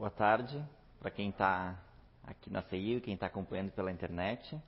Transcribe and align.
Boa 0.00 0.10
tarde 0.10 0.58
para 0.98 1.10
quem 1.10 1.28
está 1.28 1.78
aqui 2.24 2.48
na 2.48 2.62
CI 2.62 2.94
e 2.94 3.00
quem 3.02 3.12
está 3.12 3.26
acompanhando 3.26 3.70
pela 3.72 3.92
internet. 3.92 4.58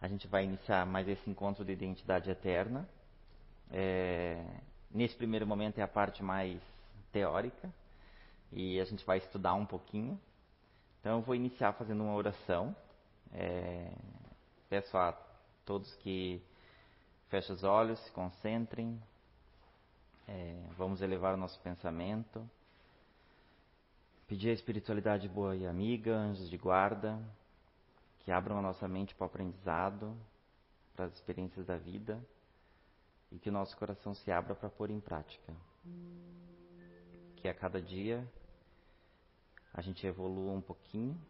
A 0.00 0.08
gente 0.08 0.26
vai 0.26 0.44
iniciar 0.44 0.86
mais 0.86 1.06
esse 1.06 1.28
encontro 1.28 1.62
de 1.62 1.72
identidade 1.72 2.30
eterna. 2.30 2.88
É, 3.70 4.42
nesse 4.90 5.14
primeiro 5.14 5.46
momento 5.46 5.76
é 5.76 5.82
a 5.82 5.86
parte 5.86 6.22
mais 6.22 6.58
teórica 7.12 7.70
e 8.50 8.80
a 8.80 8.84
gente 8.86 9.04
vai 9.04 9.18
estudar 9.18 9.52
um 9.52 9.66
pouquinho. 9.66 10.18
Então 11.00 11.18
eu 11.18 11.20
vou 11.20 11.34
iniciar 11.34 11.74
fazendo 11.74 12.02
uma 12.02 12.14
oração. 12.14 12.74
É, 13.34 13.92
peço 14.70 14.96
a 14.96 15.12
todos 15.66 15.94
que 15.96 16.42
fechem 17.28 17.54
os 17.54 17.62
olhos, 17.62 17.98
se 17.98 18.10
concentrem. 18.12 18.98
É, 20.26 20.62
vamos 20.78 21.02
elevar 21.02 21.34
o 21.34 21.36
nosso 21.36 21.60
pensamento. 21.60 22.48
Pedir 24.30 24.50
a 24.50 24.52
espiritualidade 24.52 25.28
boa 25.28 25.56
e 25.56 25.66
amiga, 25.66 26.14
anjos 26.14 26.48
de 26.48 26.56
guarda, 26.56 27.20
que 28.20 28.30
abram 28.30 28.58
a 28.58 28.62
nossa 28.62 28.86
mente 28.86 29.12
para 29.12 29.24
o 29.24 29.26
aprendizado, 29.26 30.16
para 30.94 31.06
as 31.06 31.14
experiências 31.14 31.66
da 31.66 31.76
vida 31.76 32.24
e 33.32 33.40
que 33.40 33.48
o 33.48 33.52
nosso 33.52 33.76
coração 33.76 34.14
se 34.14 34.30
abra 34.30 34.54
para 34.54 34.70
pôr 34.70 34.88
em 34.88 35.00
prática. 35.00 35.52
Que 37.38 37.48
a 37.48 37.54
cada 37.54 37.82
dia 37.82 38.24
a 39.74 39.82
gente 39.82 40.06
evolua 40.06 40.52
um 40.52 40.60
pouquinho 40.60 41.20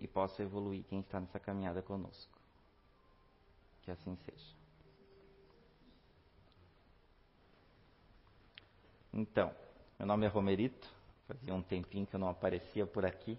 e 0.00 0.08
possa 0.08 0.42
evoluir 0.42 0.82
quem 0.88 0.98
está 0.98 1.20
nessa 1.20 1.38
caminhada 1.38 1.80
conosco. 1.80 2.36
Que 3.82 3.90
assim 3.92 4.16
seja. 4.16 4.52
Então, 9.12 9.54
meu 9.96 10.08
nome 10.08 10.26
é 10.26 10.28
Romerito, 10.28 10.95
fazia 11.26 11.54
um 11.54 11.62
tempinho 11.62 12.06
que 12.06 12.14
eu 12.14 12.20
não 12.20 12.28
aparecia 12.28 12.86
por 12.86 13.04
aqui, 13.04 13.38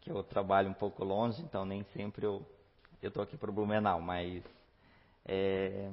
que 0.00 0.10
eu 0.10 0.22
trabalho 0.22 0.68
um 0.68 0.74
pouco 0.74 1.04
longe, 1.04 1.42
então 1.42 1.64
nem 1.64 1.82
sempre 1.94 2.26
eu 2.26 2.44
estou 3.02 3.22
aqui 3.22 3.36
para 3.36 3.50
o 3.50 3.52
Blumenau, 3.52 4.00
mas 4.00 4.42
é, 5.24 5.90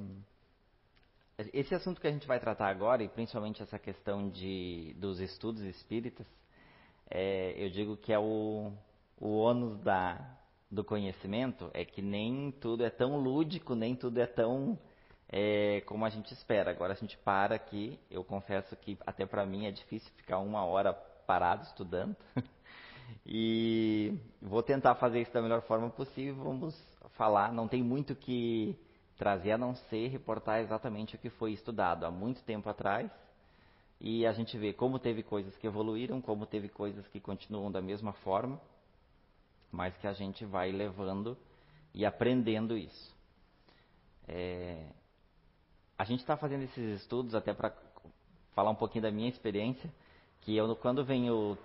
esse 1.52 1.74
assunto 1.74 2.00
que 2.00 2.06
a 2.06 2.10
gente 2.10 2.26
vai 2.26 2.38
tratar 2.38 2.68
agora, 2.68 3.02
e 3.02 3.08
principalmente 3.08 3.62
essa 3.62 3.78
questão 3.78 4.28
de, 4.28 4.94
dos 4.98 5.18
estudos 5.18 5.62
espíritas, 5.62 6.26
é, 7.10 7.54
eu 7.56 7.70
digo 7.70 7.96
que 7.96 8.12
é 8.12 8.18
o, 8.18 8.72
o 9.18 9.38
ônus 9.38 9.78
da, 9.80 10.38
do 10.70 10.84
conhecimento, 10.84 11.70
é 11.72 11.84
que 11.84 12.02
nem 12.02 12.52
tudo 12.52 12.84
é 12.84 12.90
tão 12.90 13.16
lúdico, 13.16 13.74
nem 13.74 13.96
tudo 13.96 14.18
é 14.18 14.26
tão 14.26 14.78
é, 15.32 15.80
como 15.86 16.04
a 16.04 16.10
gente 16.10 16.32
espera. 16.34 16.70
Agora 16.70 16.92
a 16.92 16.96
gente 16.96 17.16
para 17.18 17.54
aqui, 17.54 17.98
eu 18.10 18.22
confesso 18.22 18.76
que 18.76 18.98
até 19.06 19.24
para 19.24 19.46
mim 19.46 19.66
é 19.66 19.70
difícil 19.70 20.12
ficar 20.16 20.38
uma 20.38 20.64
hora 20.64 20.92
parado 21.26 21.64
estudando. 21.64 22.14
e 23.24 24.18
vou 24.40 24.62
tentar 24.62 24.94
fazer 24.96 25.22
isso 25.22 25.32
da 25.32 25.40
melhor 25.40 25.62
forma 25.62 25.88
possível. 25.88 26.44
Vamos 26.44 26.78
falar, 27.16 27.52
não 27.52 27.66
tem 27.66 27.82
muito 27.82 28.14
que 28.14 28.78
trazer 29.16 29.52
a 29.52 29.58
não 29.58 29.74
ser 29.74 30.08
reportar 30.08 30.60
exatamente 30.60 31.16
o 31.16 31.18
que 31.18 31.30
foi 31.30 31.52
estudado 31.52 32.04
há 32.04 32.10
muito 32.10 32.42
tempo 32.42 32.68
atrás 32.68 33.10
e 34.00 34.26
a 34.26 34.32
gente 34.32 34.58
vê 34.58 34.72
como 34.72 34.98
teve 34.98 35.22
coisas 35.22 35.56
que 35.58 35.66
evoluíram, 35.66 36.20
como 36.20 36.44
teve 36.44 36.68
coisas 36.68 37.06
que 37.06 37.20
continuam 37.20 37.70
da 37.70 37.80
mesma 37.80 38.12
forma, 38.12 38.60
mas 39.70 39.96
que 39.98 40.08
a 40.08 40.12
gente 40.12 40.44
vai 40.44 40.72
levando 40.72 41.38
e 41.94 42.04
aprendendo 42.04 42.76
isso. 42.76 43.16
É, 44.26 44.88
a 46.02 46.04
gente 46.04 46.18
está 46.18 46.36
fazendo 46.36 46.64
esses 46.64 47.00
estudos 47.00 47.32
até 47.32 47.54
para 47.54 47.72
falar 48.56 48.70
um 48.70 48.74
pouquinho 48.74 49.02
da 49.02 49.10
minha 49.12 49.28
experiência, 49.28 49.88
que 50.40 50.56
eu 50.56 50.74
quando 50.74 51.04
venho 51.04 51.56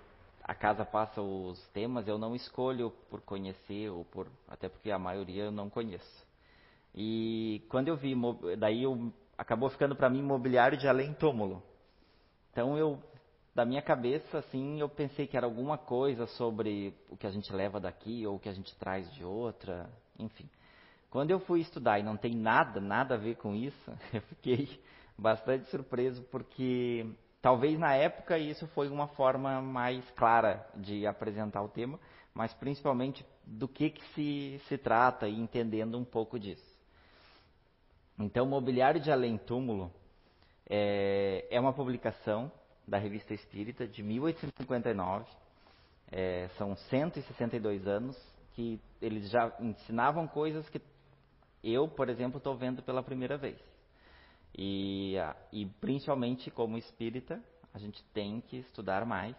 a 0.44 0.54
casa 0.54 0.86
passa 0.86 1.20
os 1.20 1.60
temas, 1.70 2.08
eu 2.08 2.20
não 2.20 2.36
escolho 2.36 2.92
por 3.10 3.20
conhecer 3.22 3.90
ou 3.90 4.06
por 4.06 4.28
até 4.48 4.70
porque 4.70 4.92
a 4.92 5.00
maioria 5.00 5.46
eu 5.46 5.52
não 5.52 5.72
conheço. 5.72 6.28
E 6.94 7.66
quando 7.68 7.88
eu 7.88 7.98
vi, 7.98 8.14
daí 8.60 8.84
eu, 8.84 9.12
acabou 9.36 9.72
ficando 9.72 9.96
para 9.96 10.08
mim 10.08 10.22
mobiliário 10.22 10.78
de 10.78 10.88
além 10.88 11.16
túmulo. 11.16 11.64
Então 12.52 12.78
eu, 12.78 13.02
da 13.56 13.66
minha 13.66 13.82
cabeça, 13.82 14.38
assim, 14.38 14.80
eu 14.80 14.88
pensei 14.88 15.26
que 15.26 15.36
era 15.36 15.48
alguma 15.48 15.80
coisa 15.80 16.28
sobre 16.28 16.94
o 17.10 17.18
que 17.18 17.26
a 17.26 17.32
gente 17.32 17.52
leva 17.52 17.80
daqui 17.80 18.28
ou 18.28 18.36
o 18.36 18.40
que 18.40 18.50
a 18.50 18.54
gente 18.54 18.76
traz 18.76 19.12
de 19.16 19.24
outra, 19.24 19.90
enfim. 20.20 20.48
Quando 21.10 21.32
eu 21.32 21.40
fui 21.40 21.62
estudar 21.62 22.00
e 22.00 22.04
não 22.04 22.18
tem 22.18 22.36
nada, 22.36 22.80
nada 22.82 23.16
a 23.16 23.18
ver 23.18 23.36
com 23.36 23.56
isso, 23.56 23.92
eu 24.14 24.22
fiquei 24.22 24.80
bastante 25.18 25.68
surpreso 25.70 26.22
porque 26.24 27.06
talvez 27.42 27.80
na 27.80 27.94
época 27.96 28.38
isso 28.38 28.68
foi 28.68 28.90
uma 28.90 29.08
forma 29.08 29.62
mais 29.62 30.04
clara 30.12 30.68
de 30.76 31.08
apresentar 31.08 31.62
o 31.62 31.70
tema, 31.70 32.00
mas 32.34 32.54
principalmente 32.54 33.26
do 33.46 33.68
que, 33.68 33.90
que 33.90 34.04
se, 34.14 34.62
se 34.68 34.78
trata 34.78 35.28
e 35.28 35.40
entendendo 35.40 35.98
um 35.98 36.04
pouco 36.04 36.38
disso. 36.38 36.78
Então, 38.20 38.46
Mobiliário 38.46 39.00
de 39.00 39.12
Além 39.12 39.38
Túmulo 39.38 39.92
é, 40.70 41.48
é 41.50 41.60
uma 41.60 41.72
publicação 41.72 42.52
da 42.88 42.98
Revista 42.98 43.34
Espírita 43.34 43.88
de 43.88 44.02
1859. 44.02 45.26
É, 46.12 46.48
são 46.58 46.76
162 46.76 47.86
anos 47.86 48.18
que 48.54 48.80
eles 49.02 49.30
já 49.30 49.54
ensinavam 49.60 50.28
coisas 50.28 50.68
que 50.70 50.80
eu, 51.64 51.88
por 51.88 52.10
exemplo, 52.10 52.38
estou 52.38 52.56
vendo 52.56 52.82
pela 52.82 53.04
primeira 53.04 53.38
vez. 53.38 53.58
E, 54.58 55.16
e 55.52 55.66
principalmente 55.80 56.50
como 56.50 56.78
espírita, 56.78 57.42
a 57.74 57.80
gente 57.80 58.04
tem 58.14 58.42
que 58.42 58.58
estudar 58.58 59.06
mais, 59.06 59.36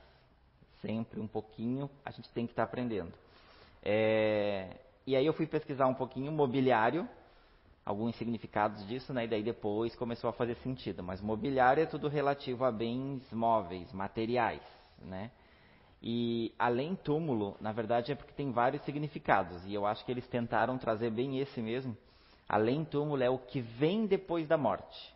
sempre 0.81 1.21
um 1.21 1.27
pouquinho, 1.27 1.91
a 2.05 2.11
gente 2.11 2.29
tem 2.31 2.47
que 2.47 2.53
estar 2.53 2.65
tá 2.65 2.69
aprendendo. 2.69 3.13
É, 3.83 4.77
e 5.07 5.17
aí 5.17 5.25
eu 5.25 5.33
fui 5.33 5.47
pesquisar 5.47 5.87
um 5.87 5.95
pouquinho 5.95 6.31
mobiliário, 6.31 7.09
alguns 7.85 8.15
significados 8.17 8.87
disso, 8.87 9.13
né? 9.13 9.25
E 9.25 9.29
daí 9.29 9.43
depois 9.43 9.97
começou 9.97 10.29
a 10.29 10.33
fazer 10.33 10.55
sentido. 10.57 11.03
Mas 11.03 11.21
mobiliário 11.21 11.83
é 11.83 11.87
tudo 11.87 12.07
relativo 12.07 12.65
a 12.65 12.71
bens 12.71 13.23
móveis, 13.33 13.93
materiais, 13.93 14.63
né? 15.01 15.31
E 16.03 16.55
além 16.59 16.95
túmulo, 16.95 17.57
na 17.61 17.73
verdade 17.73 18.13
é 18.13 18.15
porque 18.15 18.33
tem 18.33 18.53
vários 18.53 18.83
significados. 18.83 19.65
E 19.67 19.75
eu 19.75 19.87
acho 19.87 20.05
que 20.05 20.13
eles 20.13 20.29
tentaram 20.29 20.79
trazer 20.79 21.11
bem 21.11 21.39
esse 21.41 21.61
mesmo. 21.61 21.97
Além 22.49 22.85
túmulo 22.85 23.23
é 23.23 23.29
o 23.29 23.39
que 23.39 23.61
vem 23.61 24.07
depois 24.07 24.49
da 24.49 24.57
morte. 24.57 25.15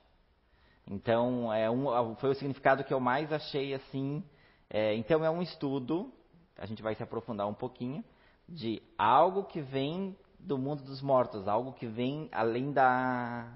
Então 0.87 1.53
é 1.53 1.71
um, 1.71 2.15
foi 2.17 2.31
o 2.31 2.35
significado 2.35 2.85
que 2.85 2.93
eu 2.93 3.01
mais 3.01 3.33
achei 3.33 3.73
assim. 3.73 4.23
É, 4.69 4.95
então 4.95 5.25
é 5.25 5.31
um 5.31 5.41
estudo, 5.41 6.13
a 6.57 6.67
gente 6.67 6.83
vai 6.83 6.95
se 6.95 7.03
aprofundar 7.03 7.47
um 7.47 7.55
pouquinho, 7.55 8.05
de 8.49 8.83
algo 8.99 9.45
que 9.45 9.61
vem 9.61 10.17
do 10.39 10.59
mundo 10.59 10.83
dos 10.83 11.01
mortos, 11.01 11.47
algo 11.47 11.73
que 11.73 11.87
vem 11.87 12.29
além 12.33 12.73
da, 12.73 13.53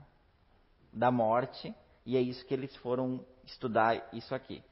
da 0.93 1.11
morte, 1.11 1.75
e 2.05 2.17
é 2.17 2.21
isso 2.21 2.45
que 2.47 2.55
eles 2.55 2.75
foram 2.77 3.25
estudar 3.45 4.09
isso 4.13 4.35
aqui. 4.35 4.63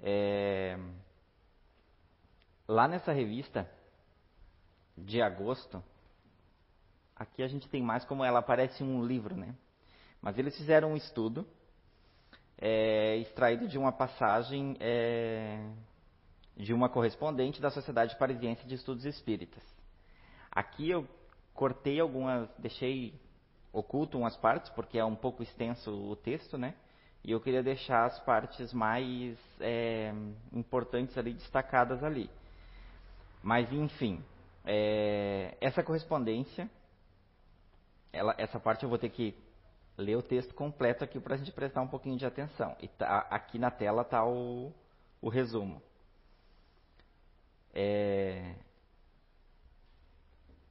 É, 0.00 0.78
lá 2.66 2.86
nessa 2.86 3.12
revista 3.12 3.68
de 4.96 5.20
agosto, 5.20 5.82
aqui 7.18 7.42
a 7.42 7.48
gente 7.48 7.68
tem 7.68 7.82
mais 7.82 8.04
como 8.04 8.24
ela 8.24 8.40
parece 8.42 8.82
um 8.82 9.04
livro, 9.04 9.36
né? 9.36 9.54
Mas 10.20 10.38
eles 10.38 10.56
fizeram 10.56 10.92
um 10.92 10.96
estudo 10.96 11.46
é, 12.56 13.16
extraído 13.16 13.68
de 13.68 13.78
uma 13.78 13.92
passagem 13.92 14.76
é, 14.80 15.64
de 16.56 16.74
uma 16.74 16.88
correspondente 16.88 17.60
da 17.60 17.70
Sociedade 17.70 18.16
Parisiense 18.16 18.66
de 18.66 18.74
Estudos 18.74 19.04
Espíritas. 19.04 19.62
Aqui 20.50 20.90
eu 20.90 21.06
cortei 21.54 22.00
algumas, 22.00 22.48
deixei 22.58 23.14
oculto 23.72 24.18
umas 24.18 24.36
partes, 24.36 24.70
porque 24.70 24.98
é 24.98 25.04
um 25.04 25.14
pouco 25.14 25.42
extenso 25.42 25.90
o 25.90 26.16
texto, 26.16 26.58
né? 26.58 26.74
E 27.22 27.30
eu 27.30 27.40
queria 27.40 27.62
deixar 27.62 28.06
as 28.06 28.18
partes 28.20 28.72
mais 28.72 29.38
é, 29.60 30.12
importantes 30.52 31.16
ali, 31.18 31.34
destacadas 31.34 32.02
ali. 32.02 32.30
Mas, 33.42 33.72
enfim, 33.72 34.22
é, 34.64 35.56
essa 35.60 35.82
correspondência, 35.82 36.68
ela, 38.12 38.34
essa 38.38 38.58
parte 38.58 38.82
eu 38.82 38.88
vou 38.88 38.98
ter 38.98 39.10
que 39.10 39.34
ler 39.96 40.16
o 40.16 40.22
texto 40.22 40.54
completo 40.54 41.02
aqui 41.02 41.18
para 41.18 41.34
a 41.34 41.38
gente 41.38 41.52
prestar 41.52 41.82
um 41.82 41.88
pouquinho 41.88 42.16
de 42.16 42.24
atenção. 42.24 42.76
E 42.80 42.88
tá, 42.88 43.26
aqui 43.30 43.58
na 43.58 43.70
tela 43.70 44.02
está 44.02 44.24
o, 44.24 44.72
o 45.20 45.28
resumo. 45.28 45.82
É, 47.74 48.54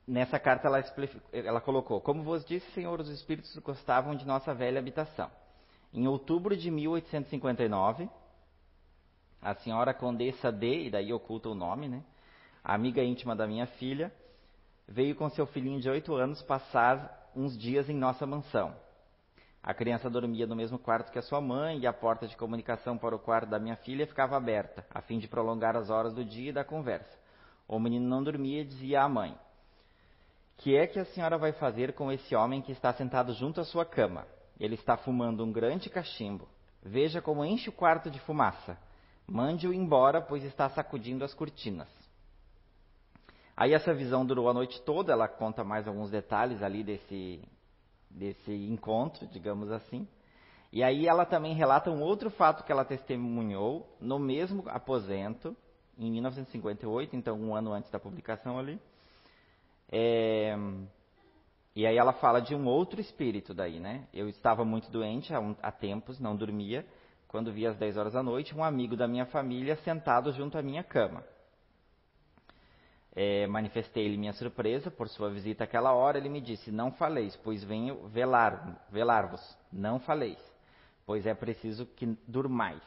nessa 0.08 0.40
carta 0.40 0.68
ela, 0.68 0.84
ela, 1.32 1.62
colocou: 1.62 2.00
Como 2.00 2.24
vos 2.24 2.46
disse, 2.46 2.72
Senhor, 2.72 3.00
os 3.00 3.10
espíritos 3.10 3.56
gostavam 3.58 4.16
de 4.16 4.26
nossa 4.26 4.54
velha 4.54 4.80
habitação. 4.80 5.30
Em 5.94 6.08
outubro 6.08 6.56
de 6.56 6.72
1859, 6.72 8.10
a 9.42 9.56
senhora 9.56 9.94
Condessa 9.94 10.52
D, 10.52 10.86
e 10.86 10.90
daí 10.90 11.12
oculta 11.14 11.50
o 11.50 11.56
nome, 11.56 11.88
né? 11.88 12.04
Amiga 12.64 13.04
íntima 13.04 13.36
da 13.36 13.48
minha 13.48 13.66
filha, 13.66 14.12
veio 14.88 15.16
com 15.16 15.30
seu 15.30 15.46
filhinho 15.48 15.80
de 15.80 15.90
oito 15.90 16.14
anos 16.16 16.42
passar 16.42 17.27
uns 17.38 17.56
dias 17.56 17.88
em 17.88 17.96
nossa 17.96 18.26
mansão. 18.26 18.76
A 19.62 19.74
criança 19.74 20.10
dormia 20.10 20.48
no 20.48 20.56
mesmo 20.56 20.80
quarto 20.80 21.12
que 21.12 21.20
a 21.20 21.22
sua 21.22 21.40
mãe 21.40 21.80
e 21.80 21.86
a 21.86 21.94
porta 21.94 22.28
de 22.28 22.36
comunicação 22.36 22.98
para 22.98 23.16
o 23.16 23.20
quarto 23.20 23.50
da 23.50 23.60
minha 23.60 23.76
filha 23.76 24.08
ficava 24.08 24.36
aberta, 24.36 24.86
a 24.90 25.02
fim 25.02 25.20
de 25.20 25.28
prolongar 25.28 25.76
as 25.76 25.90
horas 25.90 26.14
do 26.14 26.26
dia 26.26 26.50
e 26.50 26.54
da 26.54 26.64
conversa. 26.64 27.18
O 27.68 27.80
menino 27.80 28.08
não 28.08 28.24
dormia 28.24 28.62
e 28.62 28.66
dizia 28.66 29.04
à 29.04 29.10
mãe: 29.10 29.38
Que 30.58 30.76
é 30.76 30.88
que 30.88 31.00
a 31.00 31.06
senhora 31.06 31.38
vai 31.38 31.52
fazer 31.52 31.94
com 31.94 32.12
esse 32.12 32.36
homem 32.36 32.62
que 32.62 32.72
está 32.72 32.92
sentado 32.94 33.34
junto 33.34 33.62
à 33.62 33.66
sua 33.66 33.86
cama? 33.86 34.26
Ele 34.60 34.76
está 34.76 34.98
fumando 34.98 35.44
um 35.44 35.52
grande 35.52 35.90
cachimbo. 35.90 36.48
Veja 36.82 37.22
como 37.22 37.46
enche 37.46 37.70
o 37.70 37.74
quarto 37.74 38.10
de 38.10 38.20
fumaça. 38.22 38.78
Mande-o 39.28 39.74
embora, 39.74 40.22
pois 40.22 40.44
está 40.44 40.70
sacudindo 40.70 41.24
as 41.24 41.34
cortinas. 41.34 41.90
Aí 43.58 43.74
essa 43.74 43.92
visão 43.92 44.24
durou 44.24 44.48
a 44.48 44.54
noite 44.54 44.80
toda, 44.84 45.12
ela 45.12 45.28
conta 45.28 45.64
mais 45.64 45.88
alguns 45.88 46.12
detalhes 46.12 46.62
ali 46.62 46.84
desse, 46.84 47.42
desse 48.08 48.52
encontro, 48.52 49.26
digamos 49.26 49.72
assim. 49.72 50.08
E 50.72 50.84
aí 50.84 51.08
ela 51.08 51.26
também 51.26 51.56
relata 51.56 51.90
um 51.90 52.04
outro 52.04 52.30
fato 52.30 52.64
que 52.64 52.72
ela 52.72 52.86
testemunhou 52.86 53.98
no 54.00 54.20
mesmo 54.20 54.64
aposento, 54.68 55.58
em 55.98 56.12
1958, 56.12 57.16
então 57.16 57.36
um 57.36 57.56
ano 57.56 57.74
antes 57.74 57.90
da 57.90 58.00
publicação 58.00 58.60
ali. 58.60 58.80
É, 59.92 60.56
e 61.76 61.88
aí 61.88 61.98
ela 61.98 62.14
fala 62.14 62.40
de 62.40 62.54
um 62.54 62.68
outro 62.68 63.02
espírito 63.02 63.56
daí, 63.56 63.80
né? 63.80 64.08
Eu 64.14 64.30
estava 64.30 64.64
muito 64.64 64.92
doente 64.92 65.34
há, 65.34 65.40
um, 65.40 65.56
há 65.64 65.72
tempos, 65.72 66.20
não 66.20 66.36
dormia. 66.36 66.86
Quando 67.28 67.52
vi 67.52 67.66
às 67.66 67.76
10 67.76 67.98
horas 67.98 68.14
da 68.14 68.22
noite, 68.22 68.56
um 68.56 68.64
amigo 68.64 68.96
da 68.96 69.08
minha 69.08 69.26
família 69.26 69.76
sentado 69.78 70.32
junto 70.32 70.60
à 70.60 70.62
minha 70.62 70.84
cama. 70.84 71.24
É, 73.20 73.48
Manifestei-lhe 73.48 74.16
minha 74.16 74.34
surpresa 74.34 74.92
por 74.92 75.10
sua 75.10 75.32
visita 75.32 75.64
àquela 75.64 75.92
hora. 75.92 76.20
Ele 76.20 76.30
me 76.30 76.40
disse: 76.40 76.72
Não 76.72 76.92
faleis, 76.92 77.36
pois 77.38 77.64
venho 77.64 78.08
velar-vos. 78.10 78.78
Velar 78.92 79.34
não 79.74 80.00
faleis, 80.00 80.38
pois 81.04 81.26
é 81.26 81.34
preciso 81.34 81.88
que 81.88 82.06
durmais. 82.28 82.84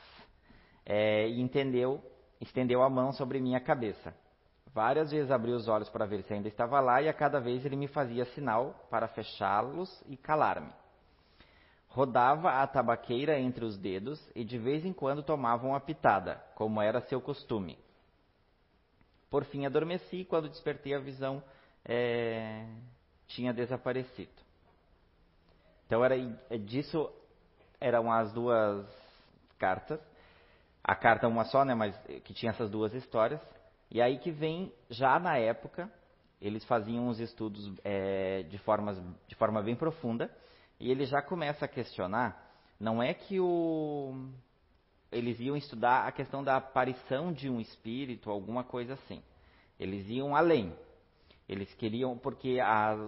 É, 0.86 1.28
e 1.28 1.40
entendeu, 1.40 2.00
estendeu 2.40 2.80
a 2.80 2.88
mão 2.88 3.12
sobre 3.12 3.40
minha 3.40 3.58
cabeça. 3.58 4.14
Várias 4.72 5.10
vezes 5.10 5.32
abri 5.32 5.50
os 5.50 5.66
olhos 5.66 5.88
para 5.88 6.06
ver 6.06 6.22
se 6.22 6.32
ainda 6.32 6.46
estava 6.46 6.78
lá, 6.78 7.02
e 7.02 7.08
a 7.08 7.12
cada 7.12 7.40
vez 7.40 7.66
ele 7.66 7.74
me 7.74 7.88
fazia 7.88 8.24
sinal 8.26 8.86
para 8.88 9.08
fechá-los 9.08 10.00
e 10.06 10.16
calar-me. 10.16 10.70
Rodava 11.88 12.62
a 12.62 12.66
tabaqueira 12.68 13.36
entre 13.40 13.64
os 13.64 13.76
dedos 13.76 14.24
e 14.36 14.44
de 14.44 14.56
vez 14.58 14.84
em 14.84 14.92
quando 14.92 15.24
tomava 15.24 15.66
uma 15.66 15.80
pitada, 15.80 16.40
como 16.54 16.80
era 16.80 17.00
seu 17.00 17.20
costume. 17.20 17.76
Por 19.30 19.44
fim, 19.44 19.64
adormeci 19.64 20.16
e 20.16 20.24
quando 20.24 20.48
despertei 20.48 20.94
a 20.94 20.98
visão 20.98 21.42
é, 21.84 22.66
tinha 23.28 23.54
desaparecido. 23.54 24.32
Então, 25.86 26.04
era 26.04 26.16
é 26.50 26.58
disso 26.58 27.10
eram 27.80 28.12
as 28.12 28.32
duas 28.32 28.86
cartas. 29.58 30.00
A 30.82 30.94
carta 30.94 31.28
uma 31.28 31.44
só, 31.44 31.64
né, 31.64 31.74
mas 31.74 31.96
que 32.24 32.34
tinha 32.34 32.50
essas 32.50 32.70
duas 32.70 32.92
histórias. 32.92 33.40
E 33.90 34.00
aí 34.00 34.18
que 34.18 34.30
vem, 34.30 34.72
já 34.88 35.18
na 35.18 35.36
época, 35.36 35.90
eles 36.40 36.64
faziam 36.64 37.08
os 37.08 37.20
estudos 37.20 37.72
é, 37.84 38.42
de, 38.44 38.58
formas, 38.58 39.00
de 39.28 39.34
forma 39.34 39.62
bem 39.62 39.76
profunda, 39.76 40.30
e 40.78 40.90
ele 40.90 41.04
já 41.04 41.20
começa 41.20 41.64
a 41.64 41.68
questionar, 41.68 42.50
não 42.78 43.02
é 43.02 43.12
que 43.12 43.38
o, 43.38 44.30
eles 45.12 45.40
iam 45.40 45.56
estudar 45.56 46.06
a 46.06 46.12
questão 46.12 46.42
da 46.44 46.56
aparição 46.56 47.32
de 47.32 47.50
um 47.50 47.60
espírito, 47.60 48.30
alguma 48.30 48.62
coisa 48.62 48.94
assim. 48.94 49.22
Eles 49.78 50.08
iam 50.08 50.36
além. 50.36 50.72
Eles 51.48 51.72
queriam, 51.74 52.16
porque 52.16 52.58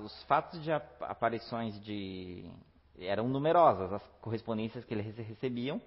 os 0.04 0.22
fatos 0.24 0.62
de 0.62 0.72
aparições 0.72 1.80
de 1.84 2.44
eram 2.98 3.28
numerosas, 3.28 3.92
as 3.92 4.02
correspondências 4.20 4.84
que 4.84 4.94
eles 4.94 5.16
recebiam, 5.16 5.80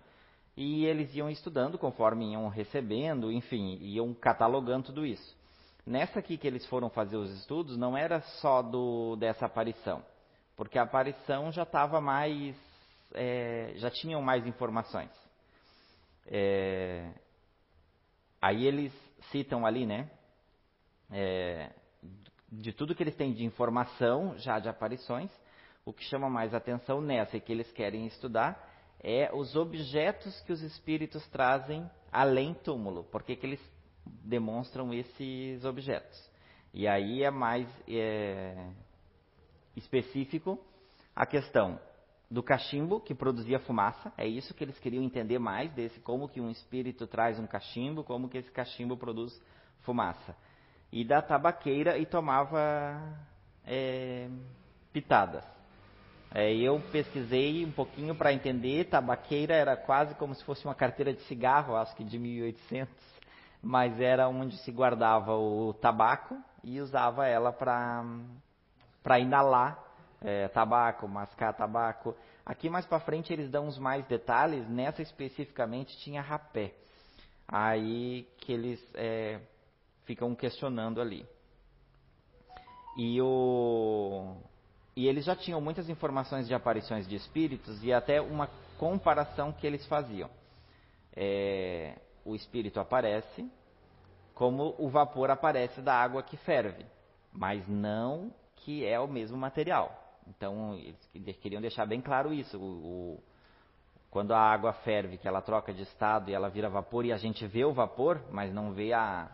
e 0.56 0.85
eles 0.85 1.13
iam 1.15 1.29
estudando 1.29 1.77
conforme 1.77 2.31
iam 2.31 2.47
recebendo, 2.47 3.31
enfim, 3.31 3.77
iam 3.81 4.13
catalogando 4.13 4.88
tudo 4.88 5.06
isso. 5.06 5.35
Nessa 5.85 6.19
aqui 6.19 6.38
que 6.38 6.47
eles 6.47 6.65
foram 6.67 6.89
fazer 6.89 7.17
os 7.17 7.29
estudos, 7.39 7.77
não 7.77 7.95
era 7.95 8.21
só 8.21 8.62
do, 8.62 9.15
dessa 9.17 9.45
aparição, 9.45 10.03
porque 10.56 10.79
a 10.79 10.83
aparição 10.83 11.51
já 11.51 11.63
estava 11.63 12.00
mais, 12.00 12.56
é, 13.13 13.73
já 13.75 13.91
tinham 13.91 14.21
mais 14.21 14.47
informações. 14.47 15.25
É, 16.25 17.12
aí 18.42 18.66
eles 18.66 18.94
citam 19.31 19.66
ali, 19.66 19.86
né, 19.86 20.10
é, 21.12 21.72
de 22.51 22.72
tudo 22.72 22.95
que 22.95 23.04
eles 23.04 23.16
têm 23.16 23.33
de 23.33 23.44
informação 23.44 24.38
já 24.38 24.60
de 24.60 24.69
aparições, 24.69 25.31
o 25.86 25.94
que 25.94 26.04
chama 26.04 26.30
mais 26.30 26.54
atenção 26.54 27.00
nessa 27.01 27.38
e 27.38 27.42
que 27.42 27.51
eles 27.51 27.72
querem 27.72 28.07
estudar 28.07 28.74
é 29.00 29.30
os 29.33 29.56
objetos 29.56 30.39
que 30.42 30.51
os 30.51 30.62
espíritos 30.62 31.25
trazem 31.27 31.89
além 32.12 32.54
túmulo. 32.56 33.04
Por 33.04 33.22
que, 33.22 33.36
que 33.36 33.45
eles 33.45 33.72
demonstram 34.24 34.94
esses 34.94 35.63
objetos? 35.63 36.18
E 36.74 36.88
aí 36.88 37.24
é 37.24 37.30
mais 37.30 37.68
é, 37.88 38.68
específico 39.75 40.60
a 41.16 41.25
questão 41.25 41.80
do 42.30 42.42
cachimbo 42.42 43.00
que 43.00 43.13
produzia 43.13 43.60
fumaça. 43.60 44.12
É 44.18 44.27
isso 44.27 44.54
que 44.54 44.63
eles 44.63 44.77
queriam 44.80 45.04
entender 45.04 45.39
mais 45.39 45.72
desse 45.74 46.00
como 46.00 46.27
que 46.27 46.42
um 46.42 46.50
espírito 46.50 47.07
traz 47.07 47.39
um 47.39 47.48
cachimbo, 47.48 48.04
como 48.04 48.30
que 48.30 48.38
esse 48.38 48.51
cachimbo 48.51 48.98
produz 48.98 49.39
fumaça. 49.81 50.36
E 50.92 51.04
da 51.04 51.22
tabaqueira 51.22 51.98
e 51.98 52.06
tomava 52.06 53.01
é, 53.66 54.30
pitadas. 54.92 55.44
É, 56.33 56.54
eu 56.54 56.81
pesquisei 56.92 57.66
um 57.66 57.72
pouquinho 57.72 58.13
para 58.16 58.33
entender, 58.33 58.86
tabaqueira 58.86 59.54
era 59.54 59.77
quase 59.77 60.16
como 60.16 60.36
se 60.36 60.44
fosse 60.44 60.66
uma 60.66 60.75
carteira 60.75 61.13
de 61.13 61.22
cigarro, 61.22 61.75
acho 61.75 61.95
que 61.95 62.04
de 62.04 62.19
1800, 62.19 62.94
mas 63.62 64.00
era 64.01 64.27
onde 64.27 64.57
se 64.57 64.72
guardava 64.72 65.33
o 65.38 65.74
tabaco 65.74 66.38
e 66.63 66.81
usava 66.81 67.25
ela 67.25 67.54
para 67.54 69.19
inalar 69.19 69.85
é, 70.21 70.47
tabaco, 70.47 71.07
mascar 71.07 71.53
tabaco. 71.53 72.15
Aqui 72.45 72.69
mais 72.69 72.85
para 72.85 73.00
frente 73.00 73.33
eles 73.33 73.50
dão 73.50 73.67
uns 73.67 73.77
mais 73.77 74.06
detalhes, 74.06 74.67
nessa 74.69 75.01
especificamente 75.01 75.97
tinha 76.00 76.21
rapé. 76.21 76.73
Aí 77.47 78.27
que 78.38 78.51
eles 78.51 78.83
é, 78.94 79.39
ficam 80.06 80.33
questionando 80.35 81.01
ali. 81.01 81.25
E, 82.97 83.21
o, 83.21 84.38
e 84.95 85.07
eles 85.07 85.25
já 85.25 85.35
tinham 85.35 85.59
muitas 85.59 85.89
informações 85.89 86.47
de 86.47 86.53
aparições 86.53 87.07
de 87.07 87.15
espíritos 87.15 87.83
e 87.83 87.91
até 87.91 88.21
uma 88.21 88.50
comparação 88.77 89.51
que 89.51 89.67
eles 89.67 89.85
faziam. 89.88 90.29
É, 91.15 91.97
o 92.23 92.35
espírito 92.35 92.79
aparece 92.79 93.50
como 94.33 94.75
o 94.77 94.89
vapor 94.89 95.29
aparece 95.29 95.81
da 95.81 95.93
água 95.95 96.22
que 96.22 96.36
ferve, 96.38 96.86
mas 97.31 97.65
não 97.67 98.34
que 98.57 98.86
é 98.86 99.00
o 99.00 99.07
mesmo 99.07 99.38
material. 99.38 100.04
Então, 100.27 100.77
eles 101.13 101.38
queriam 101.38 101.62
deixar 101.62 101.86
bem 101.86 102.01
claro 102.01 102.34
isso. 102.34 102.58
O, 102.58 102.63
o, 102.63 103.24
quando 104.10 104.34
a 104.34 104.39
água 104.39 104.74
ferve, 104.74 105.17
que 105.17 105.27
ela 105.27 105.41
troca 105.41 105.74
de 105.74 105.84
estado 105.84 106.29
e 106.29 106.34
ela 106.34 106.50
vira 106.50 106.70
vapor, 106.70 107.05
e 107.05 107.12
a 107.12 107.17
gente 107.17 107.46
vê 107.46 107.65
o 107.65 107.74
vapor, 107.74 108.22
mas 108.32 108.53
não 108.53 108.72
vê 108.72 108.94
a, 108.94 109.29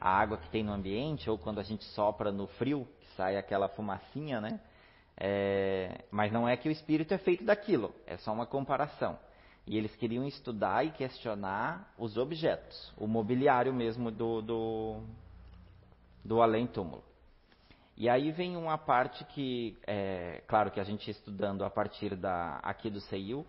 a 0.00 0.10
água 0.10 0.38
que 0.38 0.48
tem 0.50 0.62
no 0.62 0.72
ambiente, 0.72 1.28
ou 1.28 1.36
quando 1.36 1.58
a 1.58 1.62
gente 1.62 1.84
sopra 1.86 2.30
no 2.32 2.46
frio, 2.46 2.86
que 3.00 3.06
sai 3.16 3.36
aquela 3.36 3.68
fumacinha, 3.68 4.40
né? 4.40 4.60
É, 5.16 6.04
mas 6.10 6.32
não 6.32 6.48
é 6.48 6.56
que 6.56 6.68
o 6.68 6.72
espírito 6.72 7.12
é 7.12 7.18
feito 7.18 7.44
daquilo, 7.44 7.94
é 8.06 8.16
só 8.16 8.32
uma 8.32 8.46
comparação. 8.46 9.18
E 9.66 9.76
eles 9.76 9.94
queriam 9.94 10.26
estudar 10.26 10.84
e 10.84 10.90
questionar 10.90 11.92
os 11.96 12.16
objetos, 12.16 12.92
o 12.96 13.06
mobiliário 13.06 13.72
mesmo 13.72 14.10
do, 14.10 14.42
do, 14.42 15.00
do 16.24 16.42
além-túmulo. 16.42 17.04
E 17.96 18.08
aí 18.08 18.30
vem 18.30 18.56
uma 18.56 18.78
parte 18.78 19.24
que, 19.26 19.78
é, 19.86 20.42
claro 20.46 20.70
que 20.70 20.80
a 20.80 20.84
gente 20.84 21.10
estudando 21.10 21.64
a 21.64 21.70
partir 21.70 22.16
da, 22.16 22.58
aqui 22.62 22.90
do 22.90 23.00
CEIU, 23.00 23.46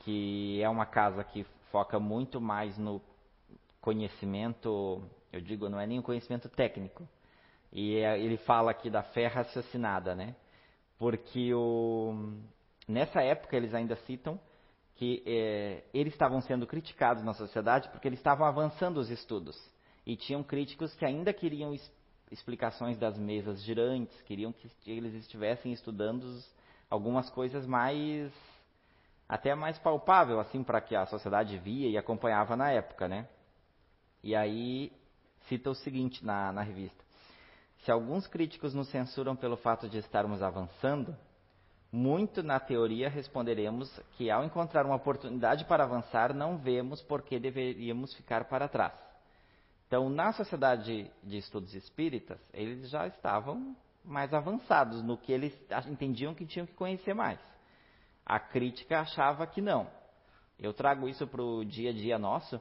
que 0.00 0.60
é 0.62 0.68
uma 0.68 0.86
casa 0.86 1.22
que 1.22 1.44
foca 1.70 1.98
muito 1.98 2.40
mais 2.40 2.76
no 2.76 3.00
conhecimento 3.80 5.02
eu 5.32 5.40
digo, 5.40 5.68
não 5.68 5.80
é 5.80 5.86
nem 5.86 5.98
um 5.98 6.02
conhecimento 6.02 6.48
técnico. 6.48 7.06
E 7.72 7.96
é, 7.98 8.18
ele 8.18 8.36
fala 8.38 8.70
aqui 8.70 8.88
da 8.88 9.02
fé 9.02 9.26
raciocinada, 9.26 10.14
né? 10.14 10.34
Porque 10.98 11.52
o, 11.54 12.32
nessa 12.86 13.22
época 13.22 13.56
eles 13.56 13.74
ainda 13.74 13.96
citam 14.06 14.40
que 14.96 15.22
é, 15.26 15.84
eles 15.94 16.12
estavam 16.12 16.40
sendo 16.40 16.66
criticados 16.66 17.22
na 17.22 17.34
sociedade 17.34 17.88
porque 17.90 18.08
eles 18.08 18.18
estavam 18.18 18.46
avançando 18.46 18.96
os 18.98 19.10
estudos. 19.10 19.56
E 20.04 20.16
tinham 20.16 20.42
críticos 20.42 20.94
que 20.94 21.04
ainda 21.04 21.32
queriam 21.32 21.74
explicações 22.30 22.98
das 22.98 23.18
mesas 23.18 23.62
girantes, 23.62 24.20
queriam 24.22 24.52
que 24.52 24.70
eles 24.90 25.14
estivessem 25.14 25.72
estudando 25.72 26.24
algumas 26.90 27.28
coisas 27.30 27.66
mais 27.66 28.32
até 29.28 29.54
mais 29.54 29.78
palpável 29.78 30.40
assim 30.40 30.62
para 30.62 30.80
que 30.80 30.96
a 30.96 31.04
sociedade 31.06 31.58
via 31.58 31.88
e 31.88 31.98
acompanhava 31.98 32.56
na 32.56 32.70
época, 32.70 33.06
né? 33.06 33.28
E 34.22 34.34
aí 34.34 34.90
cita 35.48 35.70
o 35.70 35.74
seguinte 35.74 36.24
na, 36.24 36.52
na 36.52 36.62
revista: 36.62 37.04
Se 37.84 37.90
alguns 37.90 38.26
críticos 38.26 38.74
nos 38.74 38.88
censuram 38.88 39.36
pelo 39.36 39.56
fato 39.56 39.88
de 39.88 39.98
estarmos 39.98 40.42
avançando, 40.42 41.14
muito 41.92 42.42
na 42.42 42.60
teoria 42.60 43.08
responderemos 43.08 43.88
que 44.16 44.30
ao 44.30 44.44
encontrar 44.44 44.84
uma 44.84 44.96
oportunidade 44.96 45.64
para 45.64 45.84
avançar, 45.84 46.34
não 46.34 46.58
vemos 46.58 47.02
por 47.02 47.22
que 47.22 47.38
deveríamos 47.38 48.14
ficar 48.14 48.44
para 48.44 48.68
trás. 48.68 49.07
Então, 49.88 50.10
na 50.10 50.34
sociedade 50.34 51.10
de 51.24 51.38
estudos 51.38 51.74
espíritas, 51.74 52.38
eles 52.52 52.90
já 52.90 53.06
estavam 53.06 53.74
mais 54.04 54.34
avançados 54.34 55.02
no 55.02 55.16
que 55.16 55.32
eles 55.32 55.58
entendiam 55.88 56.34
que 56.34 56.44
tinham 56.44 56.66
que 56.66 56.74
conhecer 56.74 57.14
mais. 57.14 57.40
A 58.24 58.38
crítica 58.38 59.00
achava 59.00 59.46
que 59.46 59.62
não. 59.62 59.88
Eu 60.58 60.74
trago 60.74 61.08
isso 61.08 61.26
para 61.26 61.42
o 61.42 61.64
dia 61.64 61.88
a 61.88 61.92
dia 61.94 62.18
nosso, 62.18 62.60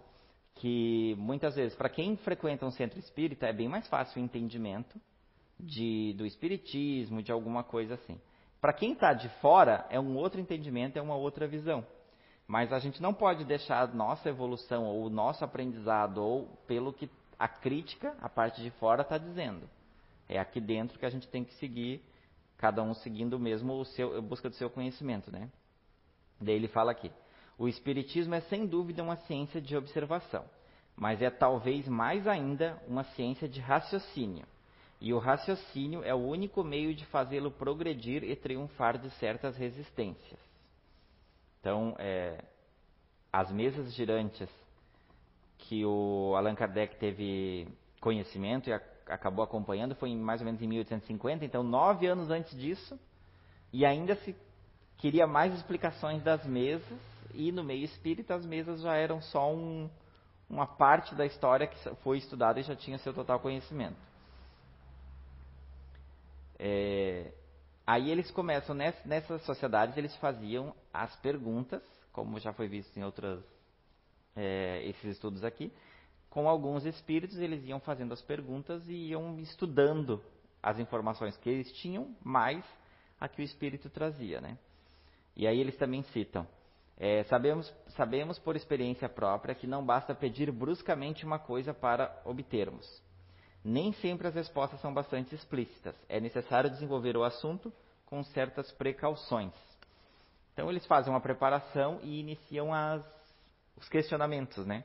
que 0.55 1.15
muitas 1.17 1.55
vezes, 1.55 1.75
para 1.75 1.89
quem 1.89 2.15
frequenta 2.15 2.65
um 2.65 2.71
centro 2.71 2.97
espírita, 2.97 3.45
é 3.45 3.51
bem 3.51 3.67
mais 3.67 3.85
fácil 3.89 4.21
o 4.21 4.25
entendimento 4.25 4.97
de, 5.59 6.13
do 6.13 6.25
espiritismo, 6.25 7.21
de 7.21 7.33
alguma 7.33 7.61
coisa 7.61 7.95
assim. 7.95 8.17
Para 8.61 8.71
quem 8.71 8.93
está 8.93 9.11
de 9.11 9.27
fora, 9.41 9.85
é 9.89 9.99
um 9.99 10.15
outro 10.15 10.39
entendimento, 10.39 10.97
é 10.97 11.01
uma 11.01 11.15
outra 11.15 11.45
visão. 11.45 11.85
Mas 12.47 12.71
a 12.71 12.79
gente 12.79 13.01
não 13.01 13.13
pode 13.13 13.43
deixar 13.43 13.81
a 13.81 13.87
nossa 13.87 14.29
evolução 14.29 14.85
ou 14.85 15.05
o 15.05 15.09
nosso 15.09 15.43
aprendizado 15.43 16.23
ou 16.23 16.47
pelo 16.65 16.93
que 16.93 17.09
a 17.37 17.47
crítica, 17.47 18.15
a 18.21 18.29
parte 18.29 18.61
de 18.61 18.71
fora, 18.71 19.01
está 19.01 19.17
dizendo. 19.17 19.69
É 20.29 20.39
aqui 20.39 20.61
dentro 20.61 20.97
que 20.97 21.05
a 21.05 21.09
gente 21.09 21.27
tem 21.27 21.43
que 21.43 21.53
seguir, 21.55 22.01
cada 22.57 22.81
um 22.81 22.93
seguindo 22.93 23.37
mesmo 23.37 23.73
o 23.73 23.85
seu, 23.85 24.17
a 24.17 24.21
busca 24.21 24.49
do 24.49 24.55
seu 24.55 24.69
conhecimento, 24.69 25.31
né? 25.31 25.49
Daí 26.39 26.55
ele 26.55 26.67
fala 26.67 26.91
aqui: 26.91 27.11
o 27.57 27.67
espiritismo 27.67 28.33
é 28.33 28.41
sem 28.41 28.65
dúvida 28.65 29.03
uma 29.03 29.17
ciência 29.17 29.61
de 29.61 29.75
observação, 29.75 30.45
mas 30.95 31.21
é 31.21 31.29
talvez 31.29 31.87
mais 31.87 32.27
ainda 32.27 32.81
uma 32.87 33.03
ciência 33.03 33.47
de 33.47 33.59
raciocínio. 33.59 34.45
E 34.99 35.13
o 35.13 35.19
raciocínio 35.19 36.03
é 36.03 36.13
o 36.13 36.17
único 36.17 36.63
meio 36.63 36.95
de 36.95 37.05
fazê-lo 37.05 37.51
progredir 37.51 38.23
e 38.23 38.35
triunfar 38.35 38.97
de 38.97 39.09
certas 39.11 39.55
resistências. 39.55 40.46
Então, 41.59 41.95
é, 41.99 42.43
as 43.31 43.51
mesas 43.51 43.93
girantes 43.93 44.49
que 45.57 45.85
o 45.85 46.33
Allan 46.35 46.55
Kardec 46.55 46.95
teve 46.97 47.67
conhecimento 47.99 48.69
e 48.69 48.73
a, 48.73 48.81
acabou 49.07 49.43
acompanhando 49.43 49.95
foi 49.95 50.09
em, 50.09 50.17
mais 50.17 50.41
ou 50.41 50.45
menos 50.45 50.61
em 50.61 50.67
1850, 50.67 51.45
então 51.45 51.63
nove 51.63 52.07
anos 52.07 52.29
antes 52.29 52.57
disso, 52.57 52.99
e 53.73 53.85
ainda 53.85 54.15
se 54.17 54.35
queria 54.97 55.27
mais 55.27 55.53
explicações 55.53 56.23
das 56.23 56.45
mesas, 56.45 56.99
e 57.33 57.51
no 57.51 57.63
meio 57.63 57.83
espírita 57.83 58.35
as 58.35 58.45
mesas 58.45 58.81
já 58.81 58.95
eram 58.95 59.21
só 59.21 59.53
um, 59.53 59.89
uma 60.49 60.65
parte 60.65 61.13
da 61.15 61.25
história 61.25 61.67
que 61.67 61.77
foi 62.03 62.17
estudada 62.17 62.59
e 62.59 62.63
já 62.63 62.75
tinha 62.75 62.97
seu 62.97 63.13
total 63.13 63.39
conhecimento. 63.39 63.97
É, 66.59 67.31
aí 67.87 68.11
eles 68.11 68.29
começam, 68.29 68.75
nessas 68.75 69.41
sociedades, 69.43 69.97
eles 69.97 70.13
faziam 70.17 70.75
as 70.93 71.15
perguntas, 71.15 71.81
como 72.11 72.37
já 72.39 72.51
foi 72.51 72.67
visto 72.67 72.95
em 72.97 73.03
outros 73.03 73.41
é, 74.35 74.83
esses 74.83 75.05
estudos 75.05 75.43
aqui, 75.43 75.71
com 76.29 76.49
alguns 76.49 76.85
espíritos, 76.85 77.37
eles 77.39 77.65
iam 77.65 77.79
fazendo 77.79 78.13
as 78.13 78.21
perguntas 78.21 78.87
e 78.87 79.09
iam 79.09 79.39
estudando 79.39 80.21
as 80.61 80.77
informações 80.77 81.37
que 81.37 81.49
eles 81.49 81.71
tinham, 81.71 82.15
mais 82.23 82.63
a 83.19 83.27
que 83.27 83.41
o 83.41 83.43
espírito 83.43 83.89
trazia, 83.89 84.41
né? 84.41 84.57
E 85.35 85.47
aí 85.47 85.59
eles 85.59 85.77
também 85.77 86.03
citam: 86.03 86.45
é, 86.97 87.23
sabemos, 87.23 87.73
sabemos 87.89 88.37
por 88.37 88.55
experiência 88.55 89.07
própria 89.07 89.55
que 89.55 89.65
não 89.65 89.85
basta 89.85 90.13
pedir 90.13 90.51
bruscamente 90.51 91.25
uma 91.25 91.39
coisa 91.39 91.73
para 91.73 92.21
obtermos. 92.25 92.85
Nem 93.63 93.93
sempre 93.93 94.27
as 94.27 94.35
respostas 94.35 94.79
são 94.81 94.93
bastante 94.93 95.35
explícitas. 95.35 95.95
É 96.07 96.19
necessário 96.19 96.69
desenvolver 96.69 97.17
o 97.17 97.23
assunto 97.23 97.71
com 98.05 98.23
certas 98.23 98.71
precauções. 98.71 99.53
Então 100.53 100.69
eles 100.69 100.85
fazem 100.85 101.11
uma 101.11 101.21
preparação 101.21 101.99
e 102.01 102.19
iniciam 102.19 102.73
as, 102.73 103.05
os 103.75 103.87
questionamentos, 103.89 104.65
né? 104.65 104.83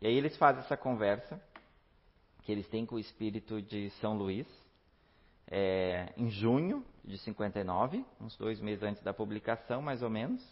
E 0.00 0.06
aí 0.06 0.14
eles 0.14 0.36
fazem 0.36 0.62
essa 0.62 0.76
conversa 0.76 1.40
que 2.42 2.52
eles 2.52 2.66
têm 2.68 2.86
com 2.86 2.96
o 2.96 2.98
espírito 2.98 3.60
de 3.60 3.90
São 4.00 4.16
Luís 4.16 4.46
é, 5.50 6.12
em 6.16 6.30
junho 6.30 6.84
de 7.04 7.18
59, 7.18 8.04
uns 8.20 8.36
dois 8.36 8.60
meses 8.60 8.82
antes 8.82 9.02
da 9.02 9.14
publicação, 9.14 9.80
mais 9.80 10.02
ou 10.02 10.10
menos, 10.10 10.42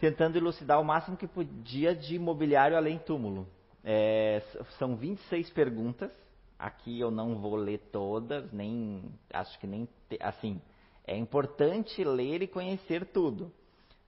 tentando 0.00 0.36
elucidar 0.36 0.80
o 0.80 0.84
máximo 0.84 1.16
que 1.16 1.26
podia 1.26 1.94
de 1.94 2.18
mobiliário 2.18 2.76
além 2.76 2.98
túmulo. 2.98 3.46
É, 3.84 4.42
são 4.78 4.96
26 4.96 5.50
perguntas. 5.50 6.10
Aqui 6.58 6.98
eu 6.98 7.10
não 7.10 7.36
vou 7.36 7.56
ler 7.56 7.78
todas, 7.92 8.50
nem 8.50 9.02
acho 9.32 9.58
que 9.58 9.66
nem 9.66 9.86
assim. 10.20 10.60
É 11.06 11.14
importante 11.14 12.02
ler 12.02 12.40
e 12.42 12.46
conhecer 12.46 13.04
tudo, 13.04 13.52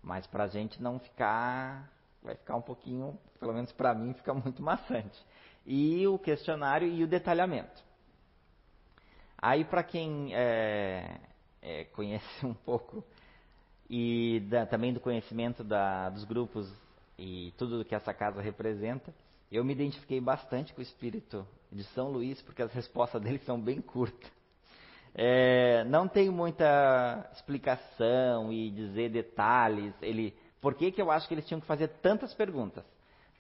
mas 0.03 0.27
para 0.27 0.45
a 0.45 0.47
gente 0.49 0.83
não 0.83 0.99
ficar, 0.99 1.93
vai 2.23 2.35
ficar 2.35 2.57
um 2.57 2.63
pouquinho, 2.63 3.19
pelo 3.39 3.53
menos 3.53 3.71
para 3.73 3.95
mim, 3.95 4.15
fica 4.15 4.33
muito 4.33 4.63
maçante. 4.63 5.21
E 5.67 6.07
o 6.07 6.19
questionário 6.19 6.89
e 6.89 7.05
o 7.05 7.07
detalhamento. 7.07 7.85
Aí 9.37 9.65
para 9.65 9.83
quem 9.83 10.35
é, 10.35 11.21
é, 11.61 11.85
conhece 11.85 12.25
um 12.47 12.55
pouco 12.55 13.05
e 13.91 14.41
da, 14.49 14.65
também 14.65 14.93
do 14.93 15.01
conhecimento 15.01 15.63
da, 15.63 16.09
dos 16.09 16.25
grupos 16.25 16.73
e 17.19 17.53
tudo 17.59 17.85
que 17.85 17.95
essa 17.95 18.15
casa 18.15 18.41
representa, 18.41 19.13
eu 19.51 19.65
me 19.65 19.73
identifiquei 19.73 20.21
bastante 20.21 20.75
com 20.75 20.81
o 20.81 20.83
espírito 20.83 21.47
de 21.71 21.85
São 21.85 22.11
Luís, 22.11 22.41
porque 22.43 22.63
as 22.63 22.73
respostas 22.73 23.23
dele 23.23 23.39
são 23.41 23.61
bem 23.61 23.81
curtas. 23.81 24.31
É, 25.15 25.83
não 25.85 26.07
tem 26.07 26.29
muita 26.29 27.31
explicação 27.33 28.53
e 28.53 28.71
dizer 28.71 29.11
detalhes. 29.11 29.95
Ele, 30.03 30.37
por 30.61 30.75
que, 30.75 30.93
que 30.93 31.01
eu 31.01 31.11
acho 31.11 31.27
que 31.27 31.35
eles 31.35 31.47
tinham 31.47 31.61
que 31.61 31.67
fazer 31.67 31.89
tantas 32.03 32.35
perguntas? 32.35 32.85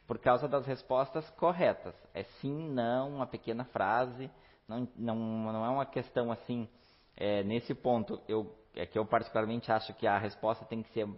Por 0.06 0.18
causa 0.18 0.48
das 0.48 0.64
respostas 0.64 1.28
corretas. 1.30 1.94
É 2.14 2.22
sim, 2.40 2.70
não, 2.70 3.16
uma 3.16 3.26
pequena 3.26 3.64
frase. 3.64 4.30
Não, 4.66 4.88
não, 4.96 5.16
não 5.16 5.64
é 5.66 5.68
uma 5.68 5.84
questão 5.84 6.32
assim. 6.32 6.68
É, 7.16 7.42
nesse 7.42 7.74
ponto, 7.74 8.22
eu, 8.26 8.54
é 8.74 8.86
que 8.86 8.98
eu 8.98 9.04
particularmente 9.04 9.70
acho 9.70 9.92
que 9.94 10.06
a 10.06 10.16
resposta 10.16 10.64
tem 10.64 10.82
que 10.82 10.90
ser 10.92 11.08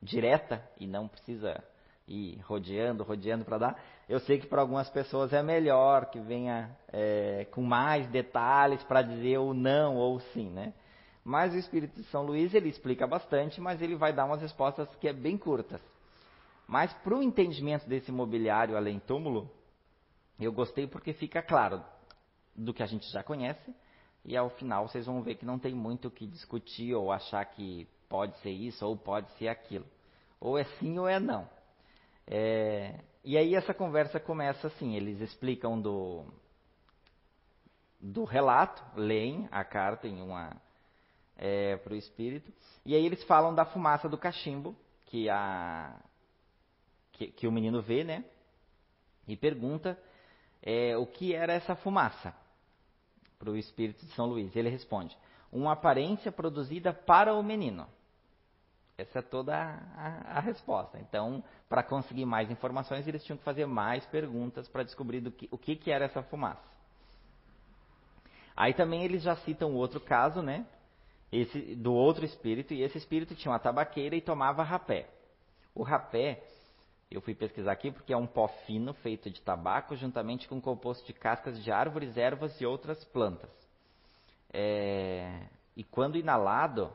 direta 0.00 0.62
e 0.78 0.86
não 0.86 1.08
precisa 1.08 1.62
ir 2.08 2.40
rodeando, 2.40 3.04
rodeando 3.04 3.44
para 3.44 3.58
dar. 3.58 3.84
Eu 4.08 4.18
sei 4.20 4.38
que 4.38 4.46
para 4.46 4.62
algumas 4.62 4.88
pessoas 4.88 5.32
é 5.32 5.42
melhor 5.42 6.06
que 6.06 6.18
venha 6.18 6.70
é, 6.92 7.46
com 7.50 7.62
mais 7.62 8.06
detalhes 8.08 8.82
para 8.84 9.02
dizer 9.02 9.38
o 9.38 9.52
não 9.52 9.96
ou 9.96 10.16
o 10.16 10.20
sim, 10.32 10.48
né? 10.50 10.72
Mas 11.22 11.52
o 11.52 11.58
Espírito 11.58 12.00
de 12.00 12.04
São 12.04 12.22
Luís 12.24 12.54
ele 12.54 12.70
explica 12.70 13.06
bastante, 13.06 13.60
mas 13.60 13.82
ele 13.82 13.94
vai 13.94 14.12
dar 14.12 14.24
umas 14.24 14.40
respostas 14.40 14.88
que 14.96 15.06
é 15.06 15.12
bem 15.12 15.36
curtas. 15.36 15.80
Mas 16.66 16.92
para 16.92 17.14
o 17.14 17.22
entendimento 17.22 17.86
desse 17.86 18.10
mobiliário 18.10 18.76
além 18.76 18.98
túmulo, 18.98 19.50
eu 20.40 20.52
gostei 20.52 20.86
porque 20.86 21.12
fica 21.12 21.42
claro 21.42 21.82
do 22.54 22.72
que 22.72 22.82
a 22.82 22.86
gente 22.86 23.10
já 23.10 23.22
conhece 23.22 23.74
e 24.24 24.36
ao 24.36 24.50
final 24.50 24.88
vocês 24.88 25.06
vão 25.06 25.22
ver 25.22 25.36
que 25.36 25.46
não 25.46 25.58
tem 25.58 25.74
muito 25.74 26.08
o 26.08 26.10
que 26.10 26.26
discutir 26.26 26.94
ou 26.94 27.12
achar 27.12 27.44
que 27.44 27.86
pode 28.08 28.38
ser 28.38 28.50
isso 28.50 28.86
ou 28.86 28.96
pode 28.96 29.30
ser 29.32 29.48
aquilo. 29.48 29.86
Ou 30.40 30.58
é 30.58 30.64
sim 30.64 30.98
ou 30.98 31.08
é 31.08 31.18
não. 31.18 31.48
É, 32.30 33.00
e 33.24 33.38
aí 33.38 33.54
essa 33.54 33.72
conversa 33.72 34.20
começa 34.20 34.66
assim, 34.66 34.94
eles 34.94 35.20
explicam 35.20 35.80
do, 35.80 36.26
do 37.98 38.24
relato, 38.24 38.82
leem 38.94 39.48
a 39.50 39.64
carta 39.64 40.06
em 40.06 40.20
uma 40.20 40.54
é, 41.36 41.76
para 41.78 41.94
o 41.94 41.96
espírito, 41.96 42.52
e 42.84 42.94
aí 42.94 43.04
eles 43.04 43.24
falam 43.24 43.54
da 43.54 43.64
fumaça 43.64 44.08
do 44.08 44.18
cachimbo 44.18 44.76
que 45.06 45.30
a 45.30 45.98
que, 47.12 47.28
que 47.28 47.46
o 47.46 47.52
menino 47.52 47.80
vê, 47.80 48.04
né? 48.04 48.24
E 49.26 49.36
pergunta 49.36 49.98
é, 50.62 50.96
o 50.96 51.06
que 51.06 51.34
era 51.34 51.52
essa 51.52 51.74
fumaça 51.74 52.34
para 53.38 53.50
o 53.50 53.56
espírito 53.56 54.04
de 54.04 54.12
São 54.12 54.26
Luís. 54.26 54.54
Ele 54.54 54.68
responde: 54.68 55.16
uma 55.50 55.72
aparência 55.72 56.30
produzida 56.30 56.92
para 56.92 57.34
o 57.34 57.42
menino. 57.42 57.86
Essa 58.98 59.20
é 59.20 59.22
toda 59.22 59.56
a, 59.56 59.78
a, 59.96 60.38
a 60.38 60.40
resposta. 60.40 60.98
Então, 60.98 61.42
para 61.68 61.84
conseguir 61.84 62.26
mais 62.26 62.50
informações, 62.50 63.06
eles 63.06 63.22
tinham 63.24 63.38
que 63.38 63.44
fazer 63.44 63.64
mais 63.64 64.04
perguntas 64.06 64.68
para 64.68 64.82
descobrir 64.82 65.22
que, 65.30 65.48
o 65.52 65.56
que, 65.56 65.76
que 65.76 65.92
era 65.92 66.06
essa 66.06 66.20
fumaça. 66.24 66.66
Aí 68.56 68.74
também 68.74 69.04
eles 69.04 69.22
já 69.22 69.36
citam 69.36 69.72
outro 69.76 70.00
caso, 70.00 70.42
né? 70.42 70.66
Esse, 71.30 71.76
do 71.76 71.94
outro 71.94 72.24
espírito, 72.24 72.74
e 72.74 72.82
esse 72.82 72.98
espírito 72.98 73.36
tinha 73.36 73.52
uma 73.52 73.58
tabaqueira 73.60 74.16
e 74.16 74.20
tomava 74.20 74.64
rapé. 74.64 75.08
O 75.72 75.84
rapé, 75.84 76.42
eu 77.08 77.20
fui 77.20 77.36
pesquisar 77.36 77.70
aqui 77.70 77.92
porque 77.92 78.12
é 78.12 78.16
um 78.16 78.26
pó 78.26 78.48
fino 78.66 78.92
feito 78.94 79.30
de 79.30 79.40
tabaco 79.40 79.94
juntamente 79.94 80.48
com 80.48 80.60
composto 80.60 81.06
de 81.06 81.12
cascas 81.12 81.62
de 81.62 81.70
árvores, 81.70 82.16
ervas 82.16 82.60
e 82.60 82.66
outras 82.66 83.04
plantas. 83.04 83.50
É, 84.52 85.46
e 85.76 85.84
quando 85.84 86.18
inalado, 86.18 86.92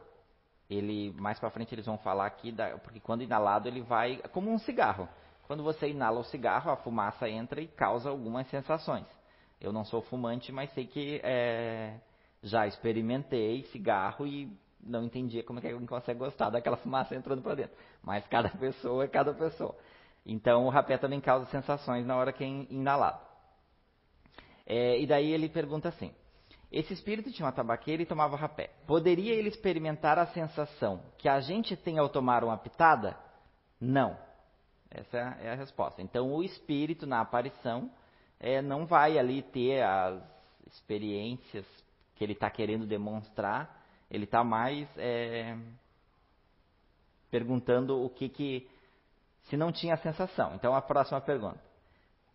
ele 0.74 1.14
mais 1.20 1.40
para 1.40 1.50
frente 1.50 1.74
eles 1.74 1.86
vão 1.86 1.98
falar 1.98 2.26
aqui, 2.26 2.52
da, 2.52 2.78
porque 2.78 3.00
quando 3.00 3.22
inalado 3.24 3.68
ele 3.68 3.82
vai 3.82 4.18
como 4.32 4.52
um 4.52 4.58
cigarro. 4.60 5.08
Quando 5.48 5.64
você 5.64 5.90
inala 5.90 6.20
o 6.20 6.24
cigarro, 6.24 6.72
a 6.72 6.78
fumaça 6.78 7.30
entra 7.30 7.62
e 7.62 7.68
causa 7.68 8.10
algumas 8.10 8.48
sensações. 8.48 9.06
Eu 9.60 9.72
não 9.72 9.84
sou 9.86 10.02
fumante, 10.02 10.52
mas 10.52 10.72
sei 10.74 10.88
que 10.88 11.20
é, 11.24 12.00
já 12.42 12.66
experimentei 12.66 13.64
cigarro 13.66 14.26
e 14.26 14.52
não 14.82 15.04
entendia 15.04 15.44
como 15.44 15.60
é 15.60 15.62
que 15.62 15.70
alguém 15.70 15.88
consegue 15.88 16.20
gostar 16.20 16.50
daquela 16.50 16.78
fumaça 16.84 17.16
entrando 17.16 17.42
para 17.42 17.56
dentro. 17.56 17.76
Mas 18.02 18.26
cada 18.28 18.50
pessoa 18.50 19.04
é 19.04 19.08
cada 19.08 19.34
pessoa. 19.34 19.76
Então 20.26 20.66
o 20.66 20.70
rapé 20.70 20.98
também 20.98 21.20
causa 21.20 21.46
sensações 21.48 22.06
na 22.06 22.16
hora 22.16 22.32
que 22.32 22.44
é 22.44 22.48
inalado. 22.48 23.20
É, 24.66 25.00
e 25.00 25.06
daí 25.06 25.32
ele 25.32 25.50
pergunta 25.50 25.90
assim: 25.90 26.14
esse 26.74 26.92
espírito 26.92 27.32
tinha 27.32 27.46
uma 27.46 27.52
tabaqueira 27.52 28.02
e 28.02 28.06
tomava 28.06 28.36
rapé. 28.36 28.72
Poderia 28.88 29.32
ele 29.36 29.48
experimentar 29.48 30.18
a 30.18 30.26
sensação 30.26 31.04
que 31.20 31.30
a 31.30 31.40
gente 31.40 31.78
tem 31.78 32.00
ao 32.00 32.10
tomar 32.10 32.44
uma 32.44 32.58
pitada? 32.58 33.16
Não. 33.80 34.18
Essa 34.90 35.18
é 35.40 35.52
a 35.52 35.56
resposta. 35.56 36.02
Então 36.02 36.34
o 36.34 36.44
espírito 36.44 37.06
na 37.06 37.22
aparição 37.22 37.92
é, 38.40 38.60
não 38.60 38.88
vai 38.88 39.20
ali 39.20 39.44
ter 39.44 39.84
as 39.84 40.20
experiências 40.66 41.66
que 42.16 42.24
ele 42.24 42.34
está 42.34 42.50
querendo 42.50 42.88
demonstrar. 42.88 43.84
Ele 44.10 44.24
está 44.24 44.44
mais 44.44 44.88
é, 44.98 45.56
perguntando 47.30 48.04
o 48.04 48.10
que 48.10 48.30
que 48.30 48.68
se 49.44 49.56
não 49.56 49.72
tinha 49.72 49.96
sensação. 49.98 50.56
Então 50.56 50.74
a 50.74 50.82
próxima 50.82 51.22
pergunta. 51.22 51.62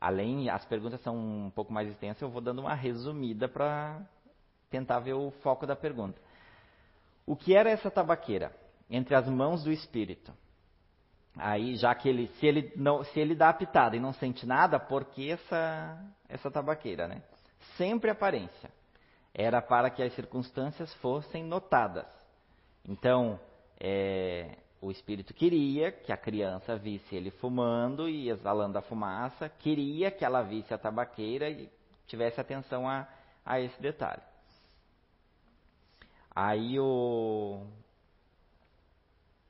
Além, 0.01 0.49
as 0.49 0.65
perguntas 0.65 1.01
são 1.01 1.17
um 1.17 1.51
pouco 1.51 1.73
mais 1.73 1.89
extensas, 1.89 2.23
eu 2.23 2.31
vou 2.31 2.41
dando 2.41 2.61
uma 2.61 2.75
resumida 2.75 3.49
para 3.49 4.01
tentar 4.71 5.01
ver 5.01 5.15
o 5.15 5.31
foco 5.43 5.67
da 5.67 5.77
pergunta. 5.77 6.21
O 7.27 7.37
que 7.37 7.55
era 7.55 7.71
essa 7.71 7.91
tabaqueira 7.91 8.53
entre 8.89 9.15
as 9.15 9.29
mãos 9.29 9.65
do 9.65 9.73
espírito? 9.73 10.33
Aí, 11.37 11.77
já 11.77 11.95
que 11.95 12.09
ele, 12.09 12.27
se 12.39 12.47
ele 12.47 12.73
não, 12.75 13.05
se 13.05 13.21
ele 13.21 13.35
dá 13.35 13.51
a 13.51 13.55
pitada 13.55 13.97
e 13.97 14.01
não 14.01 14.13
sente 14.13 14.45
nada, 14.45 14.81
por 14.81 15.05
que 15.05 15.31
essa 15.31 16.05
essa 16.29 16.51
tabaqueira, 16.51 17.07
né? 17.07 17.23
Sempre 17.77 18.11
aparência. 18.11 18.71
Era 19.33 19.63
para 19.63 19.89
que 19.89 20.03
as 20.03 20.13
circunstâncias 20.15 20.93
fossem 20.95 21.45
notadas. 21.45 22.07
Então, 22.85 23.39
é, 23.79 24.57
o 24.81 24.91
espírito 24.91 25.33
queria 25.33 25.93
que 25.93 26.13
a 26.13 26.17
criança 26.17 26.77
visse 26.77 27.15
ele 27.15 27.31
fumando 27.31 28.09
e 28.09 28.29
exalando 28.29 28.79
a 28.79 28.83
fumaça, 28.83 29.49
queria 29.49 30.11
que 30.11 30.25
ela 30.25 30.43
visse 30.43 30.73
a 30.73 30.79
tabaqueira 30.79 31.49
e 31.49 31.71
tivesse 32.07 32.41
atenção 32.41 32.89
a, 32.89 33.07
a 33.45 33.61
esse 33.61 33.81
detalhe. 33.81 34.23
Aí 36.41 36.79
o 36.79 37.67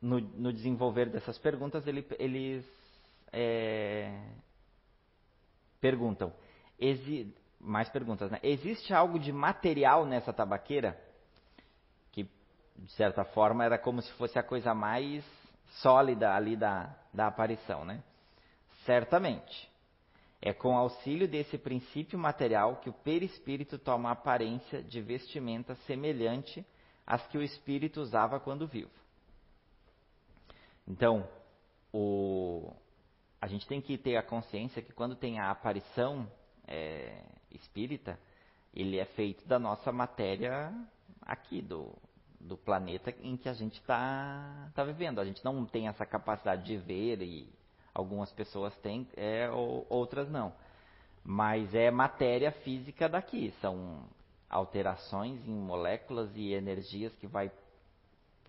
no, 0.00 0.20
no 0.20 0.50
desenvolver 0.50 1.10
dessas 1.10 1.36
perguntas 1.36 1.86
ele, 1.86 2.06
eles 2.18 2.64
é, 3.30 4.18
perguntam 5.82 6.32
exi, 6.78 7.30
mais 7.60 7.90
perguntas, 7.90 8.30
né? 8.30 8.38
Existe 8.42 8.94
algo 8.94 9.18
de 9.18 9.30
material 9.30 10.06
nessa 10.06 10.32
tabaqueira? 10.32 10.98
de 12.78 12.92
certa 12.92 13.24
forma, 13.24 13.64
era 13.64 13.76
como 13.76 14.00
se 14.00 14.12
fosse 14.12 14.38
a 14.38 14.42
coisa 14.42 14.72
mais 14.72 15.24
sólida 15.82 16.32
ali 16.32 16.56
da, 16.56 16.94
da 17.12 17.26
aparição, 17.26 17.84
né? 17.84 18.02
Certamente. 18.86 19.68
É 20.40 20.52
com 20.52 20.76
auxílio 20.76 21.26
desse 21.26 21.58
princípio 21.58 22.16
material 22.16 22.76
que 22.76 22.88
o 22.88 22.92
perispírito 22.92 23.76
toma 23.76 24.10
a 24.10 24.12
aparência 24.12 24.80
de 24.80 25.00
vestimenta 25.00 25.74
semelhante 25.86 26.64
às 27.08 27.26
que 27.28 27.38
o 27.38 27.42
espírito 27.42 28.02
usava 28.02 28.38
quando 28.38 28.66
vivo. 28.66 28.90
Então, 30.86 31.26
o, 31.90 32.70
a 33.40 33.46
gente 33.46 33.66
tem 33.66 33.80
que 33.80 33.96
ter 33.96 34.18
a 34.18 34.22
consciência 34.22 34.82
que 34.82 34.92
quando 34.92 35.16
tem 35.16 35.38
a 35.38 35.50
aparição 35.50 36.30
é, 36.66 37.24
espírita, 37.50 38.20
ele 38.74 38.98
é 38.98 39.06
feito 39.06 39.48
da 39.48 39.58
nossa 39.58 39.90
matéria 39.90 40.70
aqui, 41.22 41.62
do, 41.62 41.96
do 42.38 42.58
planeta 42.58 43.14
em 43.22 43.38
que 43.38 43.48
a 43.48 43.54
gente 43.54 43.80
está 43.80 44.70
tá 44.74 44.84
vivendo. 44.84 45.18
A 45.18 45.24
gente 45.24 45.42
não 45.42 45.64
tem 45.64 45.88
essa 45.88 46.04
capacidade 46.04 46.64
de 46.64 46.76
ver 46.76 47.22
e 47.22 47.50
algumas 47.94 48.30
pessoas 48.32 48.76
têm, 48.80 49.08
é, 49.16 49.48
ou, 49.50 49.86
outras 49.88 50.28
não. 50.28 50.52
Mas 51.24 51.74
é 51.74 51.90
matéria 51.90 52.52
física 52.52 53.08
daqui, 53.08 53.50
são 53.62 54.06
alterações 54.48 55.46
em 55.46 55.52
moléculas 55.54 56.30
e 56.34 56.52
energias 56.52 57.14
que 57.16 57.26
vai 57.26 57.50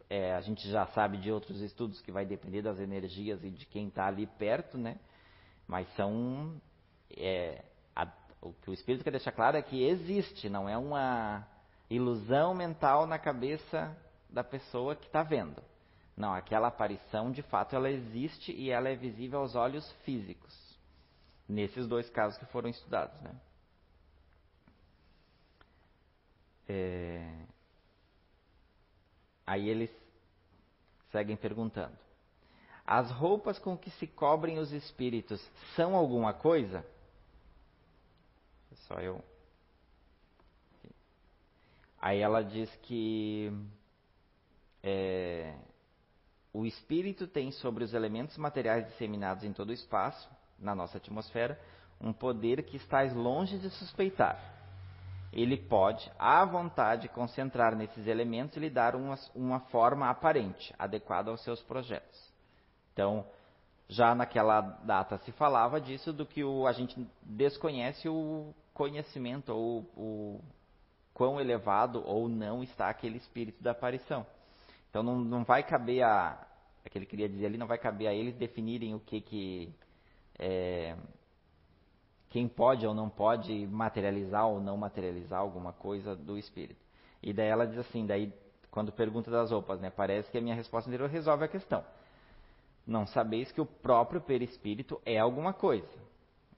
é, 0.10 0.34
a 0.34 0.42
gente 0.42 0.68
já 0.70 0.88
sabe 0.88 1.18
de 1.18 1.32
outros 1.32 1.62
estudos 1.62 2.02
que 2.02 2.12
vai 2.12 2.26
depender 2.26 2.64
das 2.64 2.80
energias 2.80 3.44
e 3.44 3.50
de 3.52 3.66
quem 3.68 3.90
está 3.90 4.08
ali 4.08 4.26
perto, 4.26 4.76
né? 4.76 4.98
Mas 5.68 5.88
são 5.96 6.60
é, 7.16 7.64
a, 7.96 8.08
o 8.42 8.52
que 8.54 8.72
o 8.72 8.74
Espírito 8.74 9.04
quer 9.04 9.12
deixar 9.12 9.32
claro 9.32 9.56
é 9.56 9.62
que 9.62 9.84
existe, 9.84 10.50
não 10.50 10.68
é 10.68 10.76
uma 10.76 11.48
ilusão 11.90 12.56
mental 12.56 13.06
na 13.06 13.20
cabeça 13.20 13.96
da 14.28 14.44
pessoa 14.44 14.96
que 14.96 15.06
está 15.06 15.22
vendo. 15.22 15.62
Não, 16.18 16.34
aquela 16.34 16.68
aparição 16.68 17.32
de 17.32 17.44
fato 17.44 17.76
ela 17.76 17.90
existe 17.90 18.52
e 18.52 18.72
ela 18.72 18.90
é 18.90 18.96
visível 18.96 19.40
aos 19.40 19.56
olhos 19.56 19.90
físicos. 20.04 20.58
Nesses 21.48 21.88
dois 21.88 22.10
casos 22.10 22.38
que 22.38 22.46
foram 22.48 22.70
estudados, 22.70 23.20
né? 23.22 23.32
É... 26.70 27.28
Aí 29.46 29.68
eles 29.68 29.90
seguem 31.12 31.36
perguntando: 31.36 31.98
As 32.86 33.12
roupas 33.12 33.60
com 33.60 33.76
que 33.76 33.90
se 33.92 34.08
cobrem 34.08 34.60
os 34.60 34.72
espíritos 34.72 35.42
são 35.76 35.96
alguma 35.96 36.34
coisa? 36.34 36.86
Só 38.88 38.96
eu 39.00 39.22
Aí 42.02 42.20
ela 42.20 42.42
diz 42.42 42.74
que 42.84 43.52
é, 44.82 45.54
o 46.54 46.66
espírito 46.66 47.28
tem 47.28 47.52
sobre 47.52 47.84
os 47.84 47.94
elementos 47.94 48.38
materiais 48.38 48.88
disseminados 48.88 49.44
em 49.44 49.52
todo 49.52 49.70
o 49.70 49.74
espaço, 49.74 50.30
na 50.58 50.74
nossa 50.74 50.98
atmosfera, 50.98 51.60
um 52.00 52.14
poder 52.14 52.64
que 52.64 52.78
estás 52.78 53.14
longe 53.14 53.58
de 53.58 53.70
suspeitar. 53.72 54.59
Ele 55.32 55.58
pode, 55.58 56.12
à 56.18 56.44
vontade, 56.44 57.08
concentrar 57.10 57.76
nesses 57.76 58.08
elementos 58.08 58.58
e 58.58 58.60
lhe 58.60 58.70
dar 58.70 58.96
uma, 58.96 59.16
uma 59.36 59.60
forma 59.60 60.10
aparente, 60.10 60.74
adequada 60.78 61.30
aos 61.30 61.44
seus 61.44 61.62
projetos. 61.62 62.20
Então, 62.94 63.26
já 63.88 64.14
naquela 64.14 64.62
data 64.62 65.18
se 65.20 65.32
falava 65.32 65.80
disso, 65.80 66.12
do 66.12 66.26
que 66.26 66.44
o, 66.44 66.68
a 66.68 66.72
gente 66.72 67.08
desconhece 67.22 68.08
o 68.08 68.54
conhecimento 68.74 69.50
ou 69.54 69.82
o, 69.96 70.42
quão 71.14 71.40
elevado 71.40 72.02
ou 72.06 72.30
não 72.30 72.64
está 72.64 72.88
aquele 72.88 73.18
espírito 73.18 73.62
da 73.62 73.72
aparição. 73.72 74.26
Então 74.90 75.04
não, 75.04 75.20
não 75.20 75.44
vai 75.44 75.64
caber 75.64 76.04
a. 76.04 76.48
É 76.86 76.90
que 76.90 76.98
ele 76.98 77.06
queria 77.06 77.28
dizer 77.28 77.48
ali, 77.48 77.58
não 77.58 77.68
vai 77.68 77.78
caber 77.78 78.08
a 78.08 78.14
eles 78.14 78.36
definirem 78.36 78.96
o 78.96 79.00
que 79.02 79.20
que. 79.20 79.74
É, 80.40 80.96
quem 82.30 82.48
pode 82.48 82.86
ou 82.86 82.94
não 82.94 83.10
pode 83.10 83.68
materializar 83.68 84.48
ou 84.48 84.62
não 84.62 84.78
materializar 84.78 85.40
alguma 85.40 85.74
coisa 85.74 86.16
do 86.16 86.38
espírito. 86.38 86.80
E 87.22 87.34
daí 87.34 87.48
ela 87.48 87.66
diz 87.66 87.78
assim, 87.78 88.06
daí 88.06 88.32
quando 88.72 88.92
pergunta 88.92 89.32
das 89.32 89.52
roupas, 89.52 89.80
né, 89.80 89.90
parece 89.90 90.30
que 90.32 90.38
a 90.38 90.42
minha 90.42 90.56
resposta 90.56 90.90
anterior 90.90 91.10
resolve 91.10 91.44
a 91.44 91.48
questão. 91.48 91.84
Não 92.86 93.06
sabeis 93.08 93.52
que 93.52 93.60
o 93.60 93.66
próprio 93.66 94.22
perispírito 94.22 95.02
é 95.06 95.18
alguma 95.18 95.54
coisa. 95.54 95.88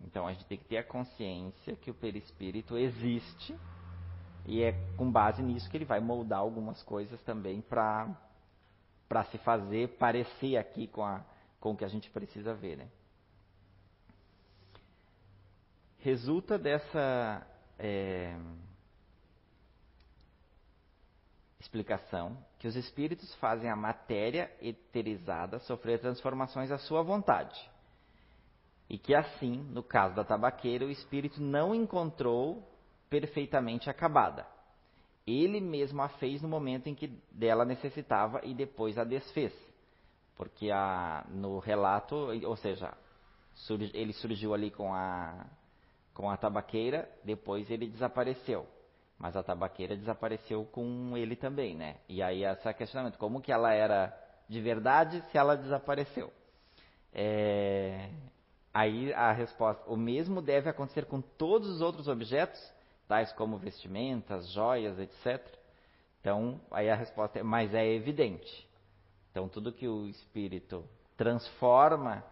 Então 0.02 0.28
a 0.28 0.34
gente 0.34 0.46
tem 0.46 0.58
que 0.58 0.66
ter 0.66 0.78
a 0.78 0.84
consciência 0.84 1.76
que 1.76 1.90
o 1.90 1.94
perispírito 1.94 2.78
existe 2.78 3.56
e 4.46 4.62
é 4.64 4.74
com 4.98 5.10
base 5.10 5.42
nisso 5.42 5.70
que 5.70 5.78
ele 5.78 5.86
vai 5.86 6.00
moldar 6.00 6.40
algumas 6.40 6.82
coisas 6.84 7.22
também 7.22 7.62
para 7.62 8.10
para 9.08 9.26
se 9.26 9.38
fazer 9.40 9.90
parecer 9.98 10.56
aqui 10.56 10.88
com, 10.88 11.04
a, 11.04 11.22
com 11.60 11.72
o 11.72 11.76
que 11.76 11.84
a 11.84 11.88
gente 11.90 12.10
precisa 12.10 12.54
ver. 12.54 12.78
Né? 12.78 12.88
Resulta 16.04 16.58
dessa 16.58 17.46
é, 17.78 18.36
explicação 21.60 22.36
que 22.58 22.68
os 22.68 22.76
espíritos 22.76 23.34
fazem 23.36 23.70
a 23.70 23.76
matéria 23.76 24.52
eterizada 24.60 25.60
sofrer 25.60 26.00
transformações 26.00 26.72
à 26.72 26.80
sua 26.80 27.04
vontade. 27.04 27.70
E 28.90 28.98
que 28.98 29.14
assim, 29.14 29.58
no 29.72 29.84
caso 29.84 30.16
da 30.16 30.24
tabaqueira, 30.24 30.86
o 30.86 30.90
espírito 30.90 31.40
não 31.40 31.74
encontrou 31.76 32.68
perfeitamente 33.08 33.88
acabada. 33.88 34.48
Ele 35.26 35.62
mesmo 35.62 36.02
a 36.02 36.10
fez 36.10 36.42
no 36.42 36.50
momento 36.50 36.88
em 36.88 36.96
que 36.96 37.08
dela 37.32 37.64
necessitava 37.64 38.42
e 38.44 38.56
depois 38.56 38.98
a 38.98 39.04
desfez. 39.04 39.54
Porque 40.36 40.72
a, 40.72 41.28
no 41.30 41.60
relato, 41.60 42.16
ou 42.16 42.58
seja, 42.58 42.92
ele 43.94 44.14
surgiu 44.14 44.56
ali 44.56 44.72
com 44.72 44.94
a, 44.94 45.46
com 46.13 46.30
a 46.30 46.38
tabaqueira, 46.38 47.10
depois 47.24 47.69
ele 47.69 47.88
desapareceu. 47.88 48.67
Mas 49.17 49.36
a 49.36 49.43
tabaqueira 49.43 49.95
desapareceu 49.95 50.65
com 50.71 51.15
ele 51.15 51.36
também, 51.36 51.76
né? 51.76 51.97
E 52.10 52.24
aí 52.24 52.43
esse 52.43 52.74
questionamento, 52.74 53.17
como 53.17 53.41
que 53.41 53.52
ela 53.52 53.71
era 53.71 54.17
de 54.50 54.60
verdade 54.60 55.24
se 55.32 55.38
ela 55.38 55.56
desapareceu? 55.56 56.32
É, 57.13 58.10
aí 58.74 59.13
a 59.13 59.32
resposta, 59.32 59.84
o 59.88 59.95
mesmo 59.95 60.41
deve 60.41 60.69
acontecer 60.69 61.06
com 61.06 61.21
todos 61.21 61.69
os 61.69 61.82
outros 61.82 62.08
objetos 62.08 62.60
tais 63.08 63.32
como 63.34 63.58
vestimentas, 63.58 64.50
joias, 64.54 64.97
etc. 64.97 65.45
Então, 66.21 66.62
aí 66.71 66.89
a 66.89 66.95
resposta 66.95 67.39
é, 67.39 67.43
mas 67.43 67.74
é 67.74 67.86
evidente. 67.86 68.67
Então, 69.30 69.50
tudo 69.50 69.74
que 69.74 69.88
o 69.88 70.08
espírito 70.08 70.86
transforma, 71.17 72.24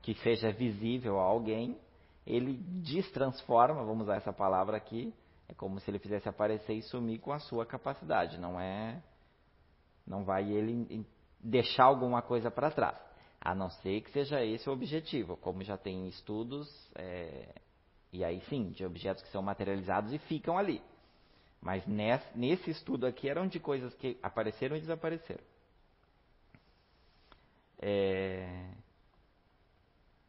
que 0.00 0.14
seja 0.14 0.50
visível 0.52 1.20
a 1.20 1.22
alguém, 1.22 1.78
ele 2.30 2.54
destransforma, 2.82 3.84
vamos 3.84 4.04
usar 4.04 4.16
essa 4.16 4.32
palavra 4.32 4.76
aqui, 4.76 5.12
é 5.48 5.54
como 5.54 5.80
se 5.80 5.90
ele 5.90 5.98
fizesse 5.98 6.28
aparecer 6.28 6.74
e 6.74 6.82
sumir 6.82 7.18
com 7.18 7.32
a 7.32 7.38
sua 7.38 7.66
capacidade, 7.66 8.38
não 8.38 8.60
é 8.60 9.02
não 10.06 10.24
vai 10.24 10.50
ele 10.50 11.06
deixar 11.38 11.84
alguma 11.84 12.20
coisa 12.20 12.50
para 12.50 12.70
trás, 12.70 12.98
a 13.40 13.54
não 13.54 13.70
ser 13.70 14.00
que 14.02 14.10
seja 14.10 14.44
esse 14.44 14.68
o 14.68 14.72
objetivo, 14.72 15.36
como 15.36 15.62
já 15.62 15.76
tem 15.76 16.08
estudos, 16.08 16.68
é, 16.94 17.54
e 18.12 18.24
aí 18.24 18.40
sim, 18.48 18.70
de 18.70 18.84
objetos 18.84 19.22
que 19.22 19.30
são 19.30 19.42
materializados 19.42 20.12
e 20.12 20.18
ficam 20.18 20.58
ali. 20.58 20.82
Mas 21.60 21.86
nesse, 21.86 22.26
nesse 22.38 22.70
estudo 22.70 23.06
aqui 23.06 23.28
eram 23.28 23.46
de 23.46 23.60
coisas 23.60 23.94
que 23.94 24.18
apareceram 24.22 24.76
e 24.76 24.80
desapareceram. 24.80 25.44
É, 27.78 28.72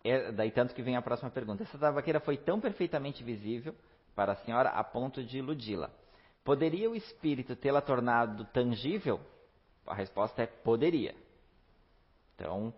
é, 0.03 0.31
daí 0.31 0.51
tanto 0.51 0.73
que 0.73 0.81
vem 0.81 0.95
a 0.95 1.01
próxima 1.01 1.29
pergunta. 1.29 1.63
Essa 1.63 1.77
tabaqueira 1.77 2.19
foi 2.19 2.37
tão 2.37 2.59
perfeitamente 2.59 3.23
visível 3.23 3.75
para 4.15 4.33
a 4.33 4.35
senhora 4.37 4.69
a 4.69 4.83
ponto 4.83 5.23
de 5.23 5.37
iludi-la. 5.37 5.89
Poderia 6.43 6.89
o 6.89 6.95
espírito 6.95 7.55
tê-la 7.55 7.81
tornado 7.81 8.45
tangível? 8.45 9.19
A 9.85 9.93
resposta 9.93 10.41
é 10.41 10.47
poderia. 10.47 11.15
Então, 12.35 12.73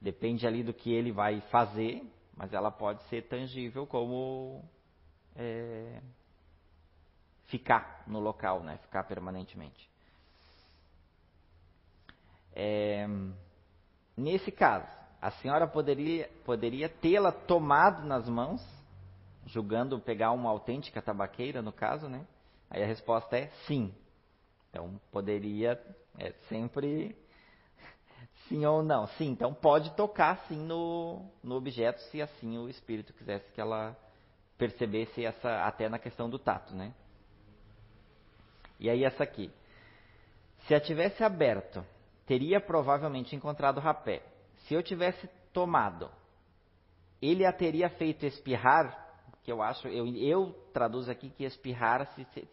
depende 0.00 0.46
ali 0.46 0.62
do 0.62 0.72
que 0.72 0.92
ele 0.92 1.10
vai 1.10 1.40
fazer, 1.50 2.02
mas 2.36 2.52
ela 2.52 2.70
pode 2.70 3.02
ser 3.04 3.22
tangível 3.22 3.86
como 3.86 4.64
é, 5.34 6.00
ficar 7.46 8.04
no 8.06 8.20
local, 8.20 8.62
né? 8.62 8.78
ficar 8.78 9.04
permanentemente. 9.04 9.88
É, 12.52 13.06
nesse 14.16 14.52
caso, 14.52 14.97
a 15.20 15.30
senhora 15.32 15.66
poderia, 15.66 16.30
poderia 16.44 16.88
tê-la 16.88 17.32
tomado 17.32 18.06
nas 18.06 18.28
mãos, 18.28 18.64
julgando 19.46 19.98
pegar 19.98 20.30
uma 20.32 20.50
autêntica 20.50 21.02
tabaqueira, 21.02 21.60
no 21.60 21.72
caso, 21.72 22.08
né? 22.08 22.24
Aí 22.70 22.82
a 22.82 22.86
resposta 22.86 23.36
é 23.36 23.48
sim. 23.66 23.92
Então, 24.70 25.00
poderia 25.10 25.80
é 26.18 26.32
sempre 26.48 27.16
sim 28.48 28.64
ou 28.64 28.82
não. 28.82 29.06
Sim, 29.06 29.30
então 29.30 29.52
pode 29.52 29.90
tocar 29.96 30.36
sim 30.48 30.58
no, 30.58 31.24
no 31.42 31.56
objeto, 31.56 32.00
se 32.10 32.22
assim 32.22 32.58
o 32.58 32.68
espírito 32.68 33.12
quisesse 33.12 33.50
que 33.52 33.60
ela 33.60 33.96
percebesse 34.56 35.24
essa, 35.24 35.64
até 35.64 35.88
na 35.88 35.98
questão 35.98 36.28
do 36.28 36.38
tato, 36.38 36.74
né? 36.74 36.92
E 38.78 38.88
aí 38.88 39.04
essa 39.04 39.24
aqui. 39.24 39.50
Se 40.66 40.74
a 40.74 40.80
tivesse 40.80 41.24
aberto, 41.24 41.84
teria 42.26 42.60
provavelmente 42.60 43.34
encontrado 43.34 43.80
rapé. 43.80 44.22
Se 44.66 44.74
eu 44.74 44.82
tivesse 44.82 45.28
tomado, 45.52 46.10
ele 47.20 47.44
a 47.44 47.52
teria 47.52 47.88
feito 47.90 48.26
espirrar, 48.26 49.06
que 49.42 49.50
eu 49.50 49.62
acho, 49.62 49.88
eu, 49.88 50.06
eu 50.16 50.52
traduzo 50.72 51.10
aqui 51.10 51.30
que 51.30 51.44
espirrar 51.44 52.06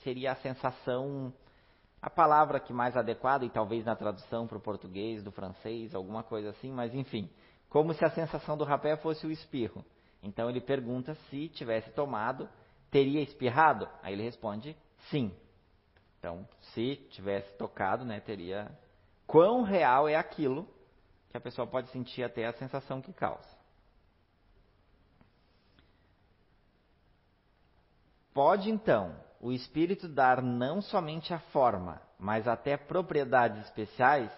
seria 0.03 0.31
a 0.31 0.35
sensação, 0.35 1.33
a 2.01 2.09
palavra 2.09 2.59
que 2.59 2.73
mais 2.73 2.95
adequada, 2.95 3.45
e 3.45 3.49
talvez 3.49 3.85
na 3.85 3.95
tradução 3.95 4.47
para 4.47 4.57
o 4.57 4.61
português, 4.61 5.23
do 5.23 5.31
francês, 5.31 5.93
alguma 5.93 6.23
coisa 6.23 6.49
assim, 6.49 6.71
mas 6.71 6.93
enfim, 6.93 7.29
como 7.69 7.93
se 7.93 8.05
a 8.05 8.09
sensação 8.09 8.57
do 8.57 8.63
rapé 8.63 8.95
fosse 8.97 9.25
o 9.27 9.31
espirro. 9.31 9.83
Então 10.23 10.49
ele 10.49 10.61
pergunta 10.61 11.13
se 11.29 11.49
tivesse 11.49 11.91
tomado, 11.91 12.49
teria 12.89 13.21
espirrado? 13.21 13.87
Aí 14.01 14.13
ele 14.13 14.23
responde 14.23 14.75
sim. 15.09 15.31
Então, 16.17 16.47
se 16.73 16.95
tivesse 17.11 17.55
tocado, 17.57 18.03
né, 18.03 18.19
teria. 18.19 18.71
Quão 19.27 19.61
real 19.61 20.07
é 20.07 20.15
aquilo 20.15 20.67
que 21.35 21.37
a 21.37 21.41
pessoa 21.41 21.67
pode 21.67 21.89
sentir 21.89 22.23
até 22.23 22.45
a 22.45 22.53
sensação 22.53 23.01
que 23.01 23.11
causa? 23.11 23.45
Pode 28.33 28.69
então 28.69 29.13
o 29.41 29.51
espírito 29.51 30.07
dar 30.07 30.41
não 30.41 30.81
somente 30.81 31.33
a 31.33 31.39
forma, 31.39 32.01
mas 32.17 32.47
até 32.47 32.77
propriedades 32.77 33.65
especiais, 33.65 34.31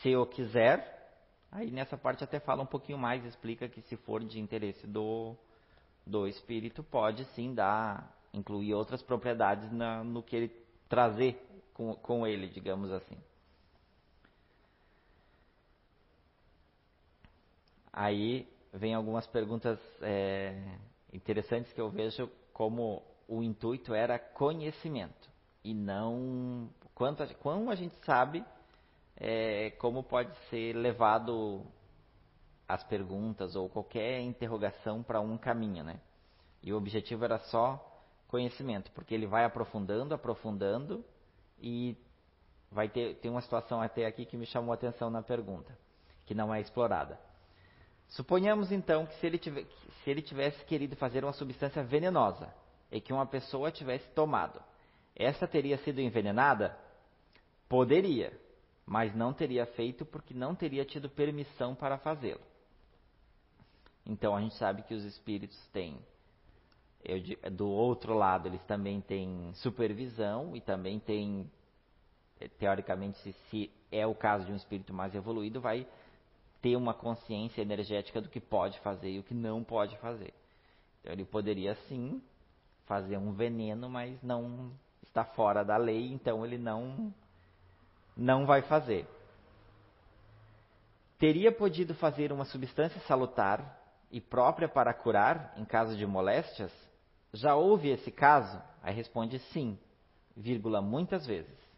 se 0.00 0.16
o 0.16 0.24
quiser. 0.24 1.12
Aí 1.52 1.70
nessa 1.70 1.98
parte 1.98 2.24
até 2.24 2.40
fala 2.40 2.62
um 2.62 2.66
pouquinho 2.66 2.96
mais, 2.96 3.22
explica 3.26 3.68
que 3.68 3.82
se 3.82 3.96
for 3.98 4.24
de 4.24 4.40
interesse 4.40 4.86
do, 4.86 5.36
do 6.06 6.26
espírito, 6.26 6.82
pode 6.82 7.26
sim 7.34 7.54
dar, 7.54 8.10
incluir 8.32 8.72
outras 8.72 9.02
propriedades 9.02 9.70
na, 9.70 10.02
no 10.02 10.22
que 10.22 10.34
ele 10.34 10.48
trazer 10.88 11.46
com, 11.74 11.94
com 11.94 12.26
ele, 12.26 12.48
digamos 12.48 12.90
assim. 12.90 13.18
Aí 17.92 18.48
vem 18.72 18.94
algumas 18.94 19.26
perguntas 19.26 19.78
é, 20.00 20.62
interessantes 21.12 21.72
que 21.72 21.80
eu 21.80 21.90
vejo 21.90 22.30
como 22.52 23.02
o 23.26 23.42
intuito 23.42 23.94
era 23.94 24.18
conhecimento 24.18 25.30
e 25.62 25.74
não 25.74 26.68
quanto 26.94 27.22
a, 27.22 27.26
como 27.34 27.70
a 27.70 27.74
gente 27.74 27.94
sabe 28.04 28.44
é, 29.16 29.70
como 29.72 30.02
pode 30.02 30.34
ser 30.48 30.74
levado 30.74 31.64
as 32.66 32.82
perguntas 32.84 33.56
ou 33.56 33.68
qualquer 33.68 34.20
interrogação 34.20 35.02
para 35.02 35.20
um 35.20 35.36
caminho, 35.36 35.84
né? 35.84 36.00
E 36.62 36.72
o 36.72 36.76
objetivo 36.76 37.24
era 37.24 37.38
só 37.38 37.86
conhecimento, 38.28 38.90
porque 38.92 39.14
ele 39.14 39.26
vai 39.26 39.44
aprofundando, 39.44 40.14
aprofundando 40.14 41.04
e 41.58 41.96
vai 42.70 42.88
ter 42.88 43.16
tem 43.16 43.30
uma 43.30 43.40
situação 43.40 43.82
até 43.82 44.06
aqui 44.06 44.24
que 44.24 44.36
me 44.36 44.46
chamou 44.46 44.72
a 44.72 44.74
atenção 44.74 45.10
na 45.10 45.22
pergunta, 45.22 45.76
que 46.24 46.34
não 46.34 46.54
é 46.54 46.60
explorada. 46.60 47.18
Suponhamos 48.10 48.72
então 48.72 49.06
que 49.06 49.14
se 49.16 49.26
ele, 49.26 49.38
tivesse, 49.38 49.70
se 50.02 50.10
ele 50.10 50.22
tivesse 50.22 50.64
querido 50.64 50.96
fazer 50.96 51.24
uma 51.24 51.32
substância 51.32 51.82
venenosa 51.82 52.52
e 52.90 53.00
que 53.00 53.12
uma 53.12 53.26
pessoa 53.26 53.70
tivesse 53.70 54.08
tomado, 54.10 54.60
essa 55.14 55.46
teria 55.46 55.78
sido 55.78 56.00
envenenada? 56.00 56.76
Poderia, 57.68 58.32
mas 58.84 59.14
não 59.14 59.32
teria 59.32 59.64
feito 59.64 60.04
porque 60.04 60.34
não 60.34 60.54
teria 60.54 60.84
tido 60.84 61.08
permissão 61.08 61.74
para 61.74 61.98
fazê-lo. 61.98 62.40
Então 64.04 64.34
a 64.34 64.40
gente 64.40 64.56
sabe 64.56 64.82
que 64.82 64.94
os 64.94 65.04
espíritos 65.04 65.58
têm 65.68 65.98
do 67.52 67.68
outro 67.68 68.14
lado, 68.14 68.46
eles 68.46 68.62
também 68.64 69.00
têm 69.00 69.52
supervisão 69.54 70.54
e 70.54 70.60
também 70.60 70.98
têm, 70.98 71.50
teoricamente, 72.58 73.18
se, 73.18 73.32
se 73.50 73.70
é 73.90 74.06
o 74.06 74.14
caso 74.14 74.44
de 74.44 74.52
um 74.52 74.56
espírito 74.56 74.92
mais 74.92 75.14
evoluído, 75.14 75.60
vai 75.60 75.86
ter 76.60 76.76
uma 76.76 76.94
consciência 76.94 77.62
energética 77.62 78.20
do 78.20 78.28
que 78.28 78.40
pode 78.40 78.78
fazer 78.80 79.10
e 79.10 79.18
o 79.18 79.22
que 79.22 79.34
não 79.34 79.64
pode 79.64 79.96
fazer. 79.98 80.34
Então 81.00 81.12
ele 81.12 81.24
poderia 81.24 81.74
sim 81.88 82.22
fazer 82.86 83.16
um 83.16 83.32
veneno, 83.32 83.88
mas 83.88 84.20
não 84.22 84.72
está 85.02 85.24
fora 85.24 85.64
da 85.64 85.76
lei, 85.76 86.12
então 86.12 86.44
ele 86.44 86.58
não 86.58 87.12
não 88.16 88.44
vai 88.44 88.62
fazer. 88.62 89.06
Teria 91.18 91.52
podido 91.52 91.94
fazer 91.94 92.32
uma 92.32 92.44
substância 92.44 93.00
salutar 93.02 93.78
e 94.10 94.20
própria 94.20 94.68
para 94.68 94.92
curar 94.92 95.54
em 95.56 95.64
caso 95.64 95.96
de 95.96 96.06
moléstias? 96.06 96.72
Já 97.32 97.54
houve 97.54 97.88
esse 97.90 98.10
caso? 98.10 98.60
Aí 98.82 98.94
responde 98.94 99.38
sim, 99.52 99.78
vírgula, 100.36 100.80
muitas 100.80 101.26
vezes. 101.26 101.69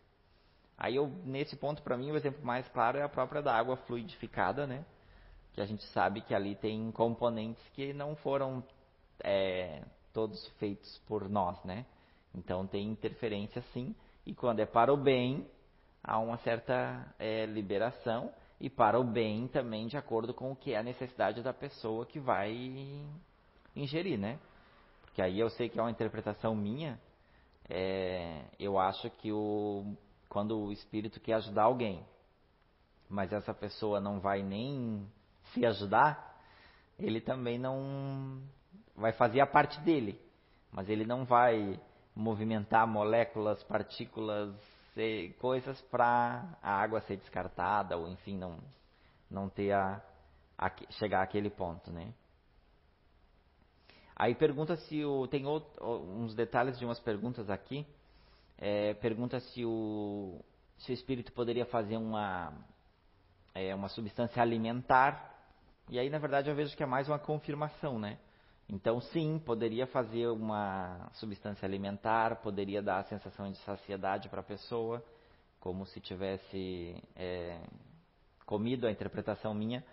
Aí 0.77 0.97
eu, 0.97 1.09
nesse 1.25 1.57
ponto, 1.57 1.83
para 1.83 1.97
mim, 1.97 2.11
o 2.11 2.17
exemplo 2.17 2.45
mais 2.45 2.67
claro 2.69 2.99
é 2.99 3.03
a 3.03 3.09
própria 3.09 3.43
da 3.43 3.55
água 3.55 3.77
fluidificada, 3.77 4.67
né? 4.67 4.85
Que 5.53 5.61
a 5.61 5.67
gente 5.67 5.85
sabe 5.89 6.21
que 6.23 6.35
ali 6.35 6.55
tem 6.57 6.91
componentes 6.93 7.63
que 7.75 7.93
não 7.93 8.17
foram 8.17 8.65
é, 9.23 9.83
todos 10.13 10.47
feitos 10.59 10.99
por 11.07 11.29
nós, 11.29 11.63
né? 11.65 11.87
Então 12.35 12.67
tem 12.67 12.89
interferência 12.89 13.63
sim, 13.73 13.95
e 14.25 14.35
quando 14.35 14.61
é 14.61 14.67
para 14.67 14.93
o 14.93 14.97
bem, 14.97 15.47
há 16.03 16.19
uma 16.19 16.39
certa 16.39 17.15
é, 17.19 17.45
liberação, 17.47 18.33
e 18.59 18.71
para 18.71 18.99
o 18.99 19.05
bem 19.05 19.49
também 19.49 19.87
de 19.87 19.97
acordo 19.97 20.33
com 20.33 20.53
o 20.53 20.57
que 20.57 20.73
é 20.73 20.79
a 20.79 20.83
necessidade 20.83 21.43
da 21.43 21.53
pessoa 21.53 22.07
que 22.07 22.19
vai 22.19 22.55
ingerir, 23.75 24.19
né? 24.19 24.39
que 25.15 25.21
aí 25.21 25.39
eu 25.39 25.51
sei 25.51 25.69
que 25.69 25.79
é 25.79 25.83
uma 25.83 25.91
interpretação 25.91 26.55
minha, 26.55 26.99
é, 27.69 28.45
eu 28.59 28.79
acho 28.79 29.11
que 29.11 29.31
o, 29.31 29.95
quando 30.33 30.59
o 30.59 30.73
espírito 30.73 31.21
quer 31.21 31.35
ajudar 31.35 31.65
alguém, 31.65 32.03
mas 33.07 33.31
essa 33.35 33.53
pessoa 33.53 34.01
não 34.01 34.19
vai 34.19 34.43
nem 34.43 35.07
se 35.53 35.67
ajudar, 35.67 36.43
ele 36.99 37.21
também 37.21 37.59
não 37.59 38.41
vai 38.97 39.13
fazer 39.13 39.43
a 39.43 39.47
parte 39.47 39.79
dele, 39.81 40.19
mas 40.71 40.89
ele 40.89 41.05
não 41.05 41.27
vai 41.27 41.79
movimentar 42.17 42.87
moléculas, 42.87 43.63
partículas, 43.65 44.55
coisas 45.39 45.79
para 45.83 46.57
a 46.63 46.81
água 46.81 47.03
ser 47.03 47.19
descartada 47.19 47.99
ou 47.99 48.09
enfim 48.09 48.39
não 48.39 48.59
não 49.31 49.51
ter 49.51 49.73
a, 49.73 50.03
a 50.57 50.71
chegar 50.93 51.23
àquele 51.23 51.51
ponto, 51.51 51.91
né? 51.91 52.11
Aí 54.17 54.35
pergunta 54.35 54.77
se 54.77 55.05
o, 55.05 55.27
tem 55.27 55.45
outro, 55.45 55.85
uns 55.85 56.35
detalhes 56.35 56.79
de 56.79 56.87
umas 56.87 57.01
perguntas 57.01 57.51
aqui. 57.51 57.87
É, 58.65 58.95
pergunta 58.95 59.41
se 59.41 59.65
o, 59.65 60.41
se 60.79 60.93
o 60.93 60.95
espírito 60.95 61.33
poderia 61.33 61.67
fazer 61.67 61.97
uma, 61.97 62.53
é, 63.53 63.75
uma 63.75 63.89
substância 63.89 64.41
alimentar. 64.41 65.35
E 65.91 65.99
aí, 65.99 66.09
na 66.09 66.19
verdade, 66.19 66.49
eu 66.49 66.55
vejo 66.55 66.77
que 66.77 66.83
é 66.85 66.87
mais 66.87 67.09
uma 67.09 67.19
confirmação, 67.19 67.99
né? 67.99 68.19
Então, 68.69 69.01
sim, 69.01 69.43
poderia 69.45 69.85
fazer 69.89 70.29
uma 70.29 71.11
substância 71.15 71.67
alimentar, 71.67 72.37
poderia 72.37 72.81
dar 72.81 72.99
a 72.99 73.05
sensação 73.05 73.51
de 73.51 73.59
saciedade 73.59 74.29
para 74.29 74.41
a 74.41 74.45
pessoa, 74.45 75.05
como 75.59 75.85
se 75.85 76.01
tivesse 76.01 76.95
é, 77.17 77.59
comido, 78.47 78.87
a 78.87 78.93
interpretação 78.93 79.53
minha, 79.53 79.85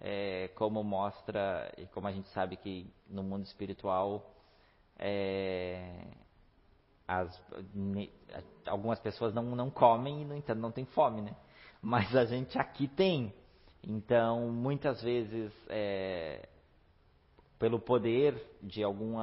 é, 0.00 0.46
como 0.54 0.84
mostra, 0.84 1.74
e 1.76 1.86
como 1.88 2.06
a 2.06 2.12
gente 2.12 2.28
sabe 2.28 2.56
que 2.56 2.88
no 3.08 3.24
mundo 3.24 3.44
espiritual, 3.46 4.32
é, 4.96 6.06
as, 7.20 7.42
algumas 8.66 8.98
pessoas 9.00 9.34
não, 9.34 9.44
não 9.56 9.70
comem 9.70 10.22
e, 10.22 10.24
no 10.24 10.36
entanto, 10.36 10.58
não 10.60 10.72
têm 10.72 10.84
fome, 10.86 11.20
né? 11.20 11.36
Mas 11.80 12.14
a 12.14 12.24
gente 12.24 12.58
aqui 12.58 12.88
tem. 12.88 13.34
Então, 13.82 14.48
muitas 14.48 15.02
vezes, 15.02 15.52
é, 15.68 16.48
pelo 17.58 17.78
poder 17.78 18.40
de 18.62 18.82
alguns 18.82 19.20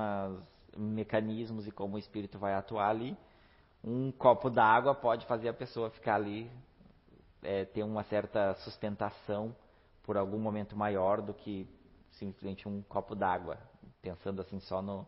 mecanismos 0.77 1.67
e 1.67 1.71
como 1.71 1.95
o 1.95 1.99
espírito 1.99 2.37
vai 2.37 2.53
atuar 2.53 2.89
ali, 2.89 3.17
um 3.83 4.11
copo 4.11 4.49
d'água 4.49 4.93
pode 4.93 5.25
fazer 5.25 5.49
a 5.49 5.53
pessoa 5.53 5.89
ficar 5.89 6.15
ali, 6.15 6.51
é, 7.41 7.65
ter 7.65 7.83
uma 7.83 8.03
certa 8.03 8.53
sustentação 8.55 9.55
por 10.03 10.17
algum 10.17 10.37
momento 10.37 10.75
maior 10.75 11.21
do 11.21 11.33
que 11.33 11.67
simplesmente 12.11 12.67
um 12.67 12.81
copo 12.81 13.15
d'água, 13.15 13.57
pensando 14.01 14.41
assim 14.41 14.59
só 14.59 14.81
no, 14.81 15.07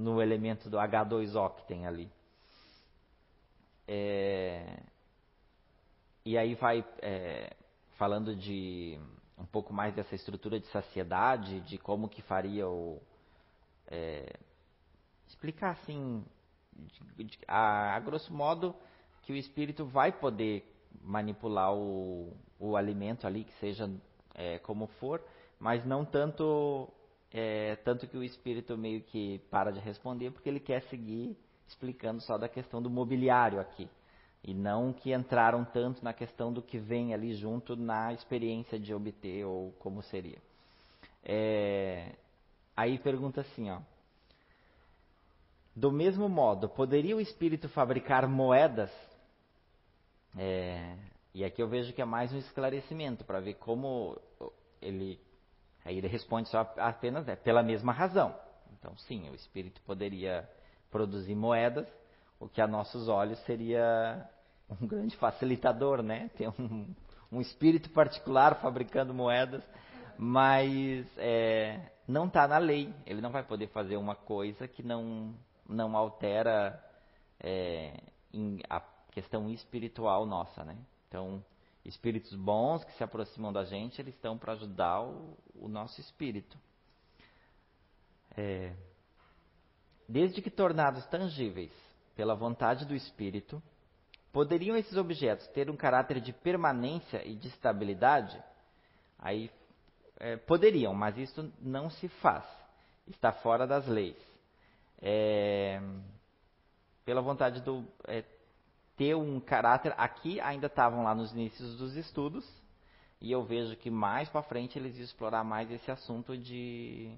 no 0.00 0.20
elemento 0.22 0.70
do 0.70 0.78
H2O 0.78 1.56
que 1.56 1.66
tem 1.66 1.86
ali. 1.86 2.10
É, 3.86 4.80
e 6.24 6.38
aí 6.38 6.54
vai 6.54 6.84
é, 7.02 7.54
falando 7.98 8.34
de 8.34 8.98
um 9.36 9.44
pouco 9.44 9.72
mais 9.72 9.94
dessa 9.94 10.14
estrutura 10.14 10.58
de 10.58 10.66
saciedade, 10.68 11.60
de 11.60 11.78
como 11.78 12.08
que 12.08 12.22
faria 12.22 12.68
o... 12.68 13.00
É, 13.86 14.38
explicar 15.26 15.70
assim, 15.70 16.24
a, 17.46 17.96
a, 17.96 18.00
grosso 18.00 18.32
modo, 18.32 18.74
que 19.22 19.32
o 19.32 19.36
espírito 19.36 19.84
vai 19.84 20.12
poder 20.12 20.64
manipular 21.02 21.74
o, 21.74 22.32
o 22.58 22.76
alimento 22.76 23.26
ali, 23.26 23.44
que 23.44 23.52
seja 23.54 23.90
é, 24.34 24.58
como 24.58 24.86
for, 24.86 25.22
mas 25.58 25.84
não 25.84 26.04
tanto, 26.04 26.88
é, 27.32 27.76
tanto 27.76 28.06
que 28.06 28.16
o 28.16 28.24
espírito 28.24 28.76
meio 28.76 29.02
que 29.02 29.38
para 29.50 29.70
de 29.70 29.80
responder, 29.80 30.30
porque 30.30 30.48
ele 30.48 30.60
quer 30.60 30.82
seguir 30.84 31.36
explicando 31.68 32.20
só 32.20 32.36
da 32.36 32.48
questão 32.48 32.82
do 32.82 32.90
mobiliário 32.90 33.60
aqui. 33.60 33.88
E 34.42 34.54
não 34.54 34.92
que 34.92 35.12
entraram 35.12 35.64
tanto 35.64 36.02
na 36.02 36.12
questão 36.12 36.52
do 36.52 36.62
que 36.62 36.78
vem 36.78 37.12
ali 37.12 37.34
junto 37.34 37.76
na 37.76 38.12
experiência 38.12 38.78
de 38.78 38.92
obter 38.92 39.44
ou 39.44 39.72
como 39.78 40.02
seria. 40.02 40.38
É, 41.22 42.14
aí 42.76 42.98
pergunta 42.98 43.42
assim, 43.42 43.70
ó. 43.70 43.80
Do 45.76 45.92
mesmo 45.92 46.28
modo, 46.28 46.68
poderia 46.68 47.16
o 47.16 47.20
espírito 47.20 47.68
fabricar 47.68 48.26
moedas? 48.26 48.90
É, 50.36 50.96
e 51.34 51.44
aqui 51.44 51.62
eu 51.62 51.68
vejo 51.68 51.92
que 51.92 52.02
é 52.02 52.04
mais 52.04 52.32
um 52.32 52.38
esclarecimento 52.38 53.24
para 53.24 53.40
ver 53.40 53.54
como 53.54 54.18
ele. 54.80 55.20
Aí 55.84 55.98
ele 55.98 56.08
responde 56.08 56.48
só 56.48 56.60
apenas 56.76 57.28
é, 57.28 57.36
pela 57.36 57.62
mesma 57.62 57.92
razão. 57.92 58.34
Então, 58.78 58.96
sim, 58.96 59.28
o 59.30 59.34
espírito 59.34 59.80
poderia 59.82 60.48
produzir 60.90 61.34
moedas, 61.34 61.86
o 62.38 62.48
que 62.48 62.60
a 62.60 62.66
nossos 62.66 63.08
olhos 63.08 63.38
seria 63.40 64.28
um 64.80 64.86
grande 64.86 65.16
facilitador, 65.16 66.02
né? 66.02 66.30
Ter 66.36 66.48
um, 66.48 66.94
um 67.30 67.40
espírito 67.40 67.90
particular 67.90 68.60
fabricando 68.60 69.12
moedas, 69.12 69.62
mas 70.16 71.06
é, 71.18 71.80
não 72.06 72.26
está 72.26 72.46
na 72.46 72.58
lei. 72.58 72.92
Ele 73.06 73.20
não 73.20 73.30
vai 73.30 73.42
poder 73.42 73.68
fazer 73.68 73.96
uma 73.96 74.14
coisa 74.14 74.66
que 74.66 74.82
não, 74.82 75.34
não 75.68 75.96
altera 75.96 76.82
é, 77.38 78.00
a 78.68 78.80
questão 79.12 79.48
espiritual 79.50 80.26
nossa, 80.26 80.64
né? 80.64 80.76
Então, 81.08 81.44
espíritos 81.90 82.34
bons 82.34 82.84
que 82.84 82.92
se 82.92 83.04
aproximam 83.04 83.52
da 83.52 83.64
gente, 83.64 84.00
eles 84.00 84.14
estão 84.14 84.38
para 84.38 84.52
ajudar 84.52 85.02
o, 85.02 85.36
o, 85.54 85.68
nosso 85.68 86.00
espírito. 86.00 86.56
É, 88.36 88.72
desde 90.08 90.40
que 90.40 90.50
tornados 90.50 91.04
tangíveis 91.06 91.72
pela 92.14 92.34
vontade 92.34 92.84
do 92.86 92.94
espírito, 92.94 93.62
poderiam 94.32 94.76
esses 94.76 94.96
objetos 94.96 95.46
ter 95.48 95.68
um 95.68 95.76
caráter 95.76 96.20
de 96.20 96.32
permanência 96.32 97.26
e 97.26 97.34
de 97.34 97.48
estabilidade? 97.48 98.42
Aí 99.18 99.50
é, 100.18 100.36
poderiam, 100.36 100.94
mas 100.94 101.18
isso 101.18 101.52
não 101.60 101.90
se 101.90 102.08
faz. 102.08 102.44
Está 103.08 103.32
fora 103.32 103.66
das 103.66 103.86
leis. 103.88 104.16
É, 105.02 105.80
pela 107.04 107.20
vontade 107.20 107.60
do 107.62 107.84
é, 108.06 108.22
ter 109.00 109.16
um 109.16 109.40
caráter, 109.40 109.94
aqui 109.96 110.38
ainda 110.42 110.66
estavam 110.66 111.02
lá 111.02 111.14
nos 111.14 111.32
inícios 111.32 111.74
dos 111.78 111.96
estudos 111.96 112.46
e 113.18 113.32
eu 113.32 113.42
vejo 113.42 113.74
que 113.76 113.88
mais 113.88 114.28
para 114.28 114.42
frente 114.42 114.78
eles 114.78 114.94
iam 114.94 115.04
explorar 115.04 115.42
mais 115.42 115.70
esse 115.70 115.90
assunto 115.90 116.36
de 116.36 117.10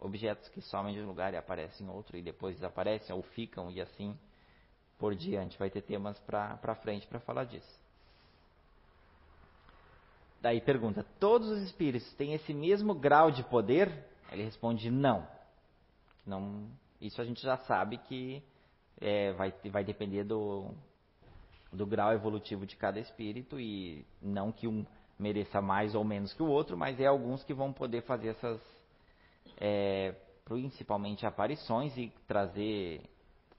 objetos 0.00 0.48
que 0.48 0.62
somem 0.62 0.94
de 0.94 1.00
um 1.02 1.06
lugar 1.06 1.34
e 1.34 1.36
aparecem 1.36 1.86
em 1.86 1.90
outro 1.90 2.16
e 2.16 2.22
depois 2.22 2.54
desaparecem 2.54 3.14
ou 3.14 3.20
ficam 3.20 3.70
e 3.70 3.82
assim 3.82 4.18
por 4.98 5.14
diante. 5.14 5.58
Vai 5.58 5.68
ter 5.68 5.82
temas 5.82 6.18
para 6.20 6.74
frente 6.76 7.06
para 7.06 7.20
falar 7.20 7.44
disso. 7.44 7.80
Daí 10.40 10.62
pergunta: 10.62 11.04
todos 11.20 11.48
os 11.50 11.62
espíritos 11.64 12.10
têm 12.14 12.32
esse 12.32 12.54
mesmo 12.54 12.94
grau 12.94 13.30
de 13.30 13.42
poder? 13.42 13.92
Ele 14.32 14.42
responde: 14.42 14.90
não. 14.90 15.28
não 16.26 16.66
isso 16.98 17.20
a 17.20 17.26
gente 17.26 17.42
já 17.42 17.58
sabe 17.58 17.98
que 17.98 18.42
é, 18.98 19.34
vai, 19.34 19.52
vai 19.70 19.84
depender 19.84 20.24
do, 20.24 20.74
do 21.76 21.86
grau 21.86 22.12
evolutivo 22.12 22.66
de 22.66 22.74
cada 22.76 22.98
espírito 22.98 23.60
e 23.60 24.04
não 24.20 24.50
que 24.50 24.66
um 24.66 24.84
mereça 25.18 25.62
mais 25.62 25.94
ou 25.94 26.04
menos 26.04 26.32
que 26.32 26.42
o 26.42 26.48
outro, 26.48 26.76
mas 26.76 26.98
é 27.00 27.06
alguns 27.06 27.42
que 27.44 27.54
vão 27.54 27.72
poder 27.72 28.02
fazer 28.02 28.28
essas, 28.28 28.60
é, 29.58 30.14
principalmente 30.44 31.24
aparições 31.24 31.96
e 31.96 32.12
trazer 32.26 33.02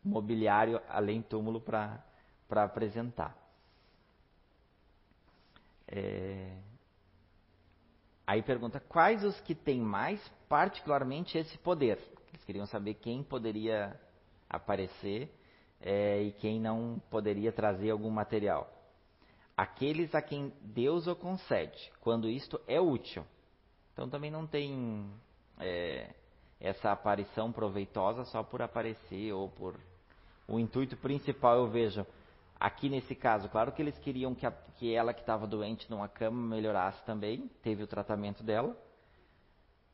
mobiliário 0.03 0.81
além 0.89 1.21
túmulo 1.21 1.59
para 1.59 2.03
apresentar. 2.49 3.35
É... 5.87 6.57
Aí 8.25 8.41
pergunta 8.41 8.79
quais 8.79 9.23
os 9.23 9.39
que 9.41 9.55
têm 9.55 9.79
mais 9.79 10.21
particularmente 10.49 11.37
esse 11.37 11.57
poder. 11.59 11.97
Eles 12.29 12.43
queriam 12.43 12.65
saber 12.65 12.95
quem 12.95 13.23
poderia 13.23 13.99
aparecer 14.49 15.33
é, 15.81 16.21
e 16.21 16.31
quem 16.33 16.59
não 16.59 17.01
poderia 17.09 17.51
trazer 17.51 17.91
algum 17.91 18.09
material. 18.09 18.71
Aqueles 19.55 20.13
a 20.13 20.21
quem 20.21 20.53
Deus 20.61 21.07
o 21.07 21.15
concede, 21.15 21.91
quando 22.01 22.29
isto 22.29 22.59
é 22.67 22.79
útil. 22.79 23.25
Então 23.93 24.09
também 24.09 24.29
não 24.29 24.45
tem 24.45 25.09
é, 25.59 26.13
essa 26.59 26.91
aparição 26.91 27.51
proveitosa 27.51 28.23
só 28.25 28.43
por 28.43 28.61
aparecer 28.61 29.33
ou 29.33 29.49
por. 29.49 29.75
O 30.47 30.59
intuito 30.59 30.95
principal 30.97 31.57
eu 31.57 31.67
vejo 31.67 32.05
aqui 32.59 32.89
nesse 32.89 33.15
caso, 33.15 33.49
claro 33.49 33.71
que 33.71 33.81
eles 33.81 33.97
queriam 33.99 34.33
que, 34.33 34.45
a, 34.45 34.51
que 34.51 34.93
ela 34.93 35.13
que 35.13 35.21
estava 35.21 35.45
doente 35.45 35.89
numa 35.89 36.07
cama 36.07 36.55
melhorasse 36.55 37.03
também, 37.05 37.49
teve 37.61 37.83
o 37.83 37.87
tratamento 37.87 38.43
dela 38.43 38.75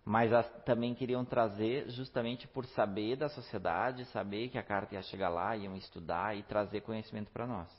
mas 0.06 0.34
as, 0.34 0.50
também 0.64 0.94
queriam 0.94 1.24
trazer 1.24 1.90
justamente 1.90 2.48
por 2.48 2.66
saber 2.68 3.16
da 3.16 3.30
sociedade, 3.30 4.06
saber 4.06 4.50
que 4.50 4.58
a 4.58 4.64
carta 4.64 4.96
ia 4.96 5.02
chegar 5.04 5.30
lá, 5.30 5.56
iam 5.56 5.76
estudar 5.78 6.36
e 6.36 6.44
trazer 6.44 6.82
conhecimento 6.82 7.32
para 7.32 7.48
nós. 7.48 7.70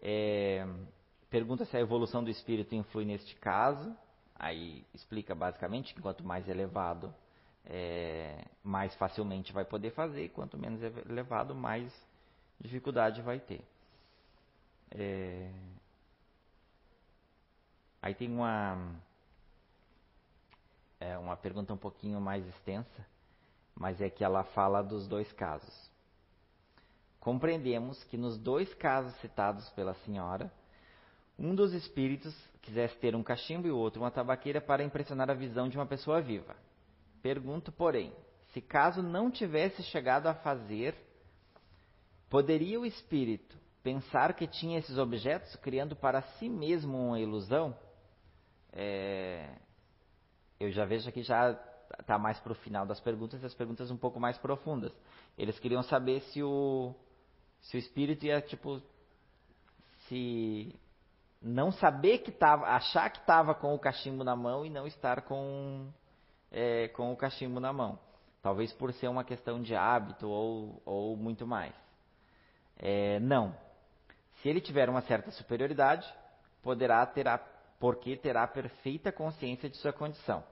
É, 0.00 0.66
pergunta 1.28 1.64
se 1.66 1.76
a 1.76 1.80
evolução 1.80 2.24
do 2.24 2.30
espírito 2.30 2.74
influi 2.74 3.04
neste 3.04 3.34
caso. 3.36 3.94
Aí 4.34 4.84
explica 4.94 5.34
basicamente 5.34 5.92
que 5.92 6.00
quanto 6.00 6.24
mais 6.24 6.48
elevado, 6.48 7.12
é, 7.66 8.44
mais 8.62 8.94
facilmente 8.94 9.52
vai 9.52 9.64
poder 9.64 9.90
fazer, 9.90 10.24
e 10.24 10.28
quanto 10.28 10.56
menos 10.56 10.80
elevado, 11.10 11.54
mais 11.54 11.92
dificuldade 12.60 13.20
vai 13.20 13.40
ter. 13.40 13.62
É, 14.92 15.50
aí 18.00 18.14
tem 18.14 18.30
uma 18.30 18.96
é 21.18 21.20
uma 21.20 21.36
pergunta 21.36 21.74
um 21.74 21.76
pouquinho 21.76 22.20
mais 22.20 22.46
extensa, 22.46 23.06
mas 23.74 24.00
é 24.00 24.08
que 24.08 24.24
ela 24.24 24.44
fala 24.44 24.82
dos 24.82 25.06
dois 25.06 25.30
casos. 25.32 25.90
Compreendemos 27.20 28.02
que 28.04 28.16
nos 28.16 28.38
dois 28.38 28.72
casos 28.74 29.14
citados 29.20 29.68
pela 29.70 29.94
senhora, 30.06 30.50
um 31.38 31.54
dos 31.54 31.72
espíritos 31.72 32.34
quisesse 32.62 32.96
ter 32.98 33.14
um 33.14 33.22
cachimbo 33.22 33.66
e 33.66 33.70
o 33.70 33.76
outro 33.76 34.00
uma 34.02 34.10
tabaqueira 34.10 34.60
para 34.60 34.82
impressionar 34.84 35.30
a 35.30 35.34
visão 35.34 35.68
de 35.68 35.76
uma 35.76 35.86
pessoa 35.86 36.20
viva. 36.20 36.56
Pergunto, 37.20 37.70
porém, 37.72 38.12
se 38.52 38.60
caso 38.60 39.02
não 39.02 39.30
tivesse 39.30 39.82
chegado 39.82 40.26
a 40.26 40.34
fazer 40.34 40.94
Poderia 42.28 42.78
o 42.78 42.84
espírito 42.84 43.56
pensar 43.82 44.34
que 44.34 44.46
tinha 44.46 44.78
esses 44.78 44.98
objetos, 44.98 45.56
criando 45.56 45.96
para 45.96 46.20
si 46.20 46.48
mesmo 46.48 47.08
uma 47.08 47.18
ilusão? 47.18 47.74
É, 48.70 49.48
eu 50.60 50.70
já 50.70 50.84
vejo 50.84 51.08
aqui 51.08 51.22
já 51.22 51.58
está 52.00 52.18
mais 52.18 52.38
para 52.40 52.52
o 52.52 52.56
final 52.56 52.84
das 52.86 53.00
perguntas, 53.00 53.42
as 53.44 53.54
perguntas 53.54 53.90
um 53.90 53.96
pouco 53.96 54.20
mais 54.20 54.36
profundas. 54.38 54.92
Eles 55.36 55.58
queriam 55.58 55.82
saber 55.82 56.20
se 56.20 56.42
o, 56.42 56.94
se 57.62 57.76
o 57.76 57.78
espírito 57.78 58.26
ia, 58.26 58.40
tipo, 58.40 58.82
se 60.08 60.74
não 61.40 61.70
saber 61.70 62.18
que 62.18 62.30
estava, 62.30 62.66
achar 62.66 63.10
que 63.10 63.18
estava 63.18 63.54
com 63.54 63.74
o 63.74 63.78
cachimbo 63.78 64.24
na 64.24 64.34
mão 64.34 64.66
e 64.66 64.70
não 64.70 64.86
estar 64.86 65.22
com, 65.22 65.88
é, 66.50 66.88
com 66.88 67.12
o 67.12 67.16
cachimbo 67.16 67.60
na 67.60 67.72
mão. 67.72 67.98
Talvez 68.42 68.72
por 68.72 68.92
ser 68.92 69.08
uma 69.08 69.24
questão 69.24 69.60
de 69.60 69.74
hábito 69.74 70.28
ou, 70.28 70.82
ou 70.84 71.16
muito 71.16 71.46
mais. 71.46 71.74
É, 72.76 73.18
não. 73.20 73.54
Se 74.40 74.48
ele 74.48 74.60
tiver 74.60 74.88
uma 74.88 75.02
certa 75.02 75.30
superioridade, 75.32 76.06
poderá 76.62 77.04
ter 77.06 77.26
a, 77.26 77.40
porque 77.78 78.16
terá 78.16 78.46
perfeita 78.46 79.12
consciência 79.12 79.68
de 79.68 79.76
sua 79.76 79.92
condição. 79.92 80.44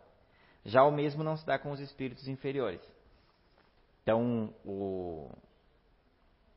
Já 0.64 0.84
o 0.84 0.90
mesmo 0.90 1.22
não 1.22 1.36
se 1.36 1.46
dá 1.46 1.58
com 1.58 1.70
os 1.70 1.80
espíritos 1.80 2.26
inferiores. 2.28 2.80
Então, 4.02 4.54
o, 4.64 5.30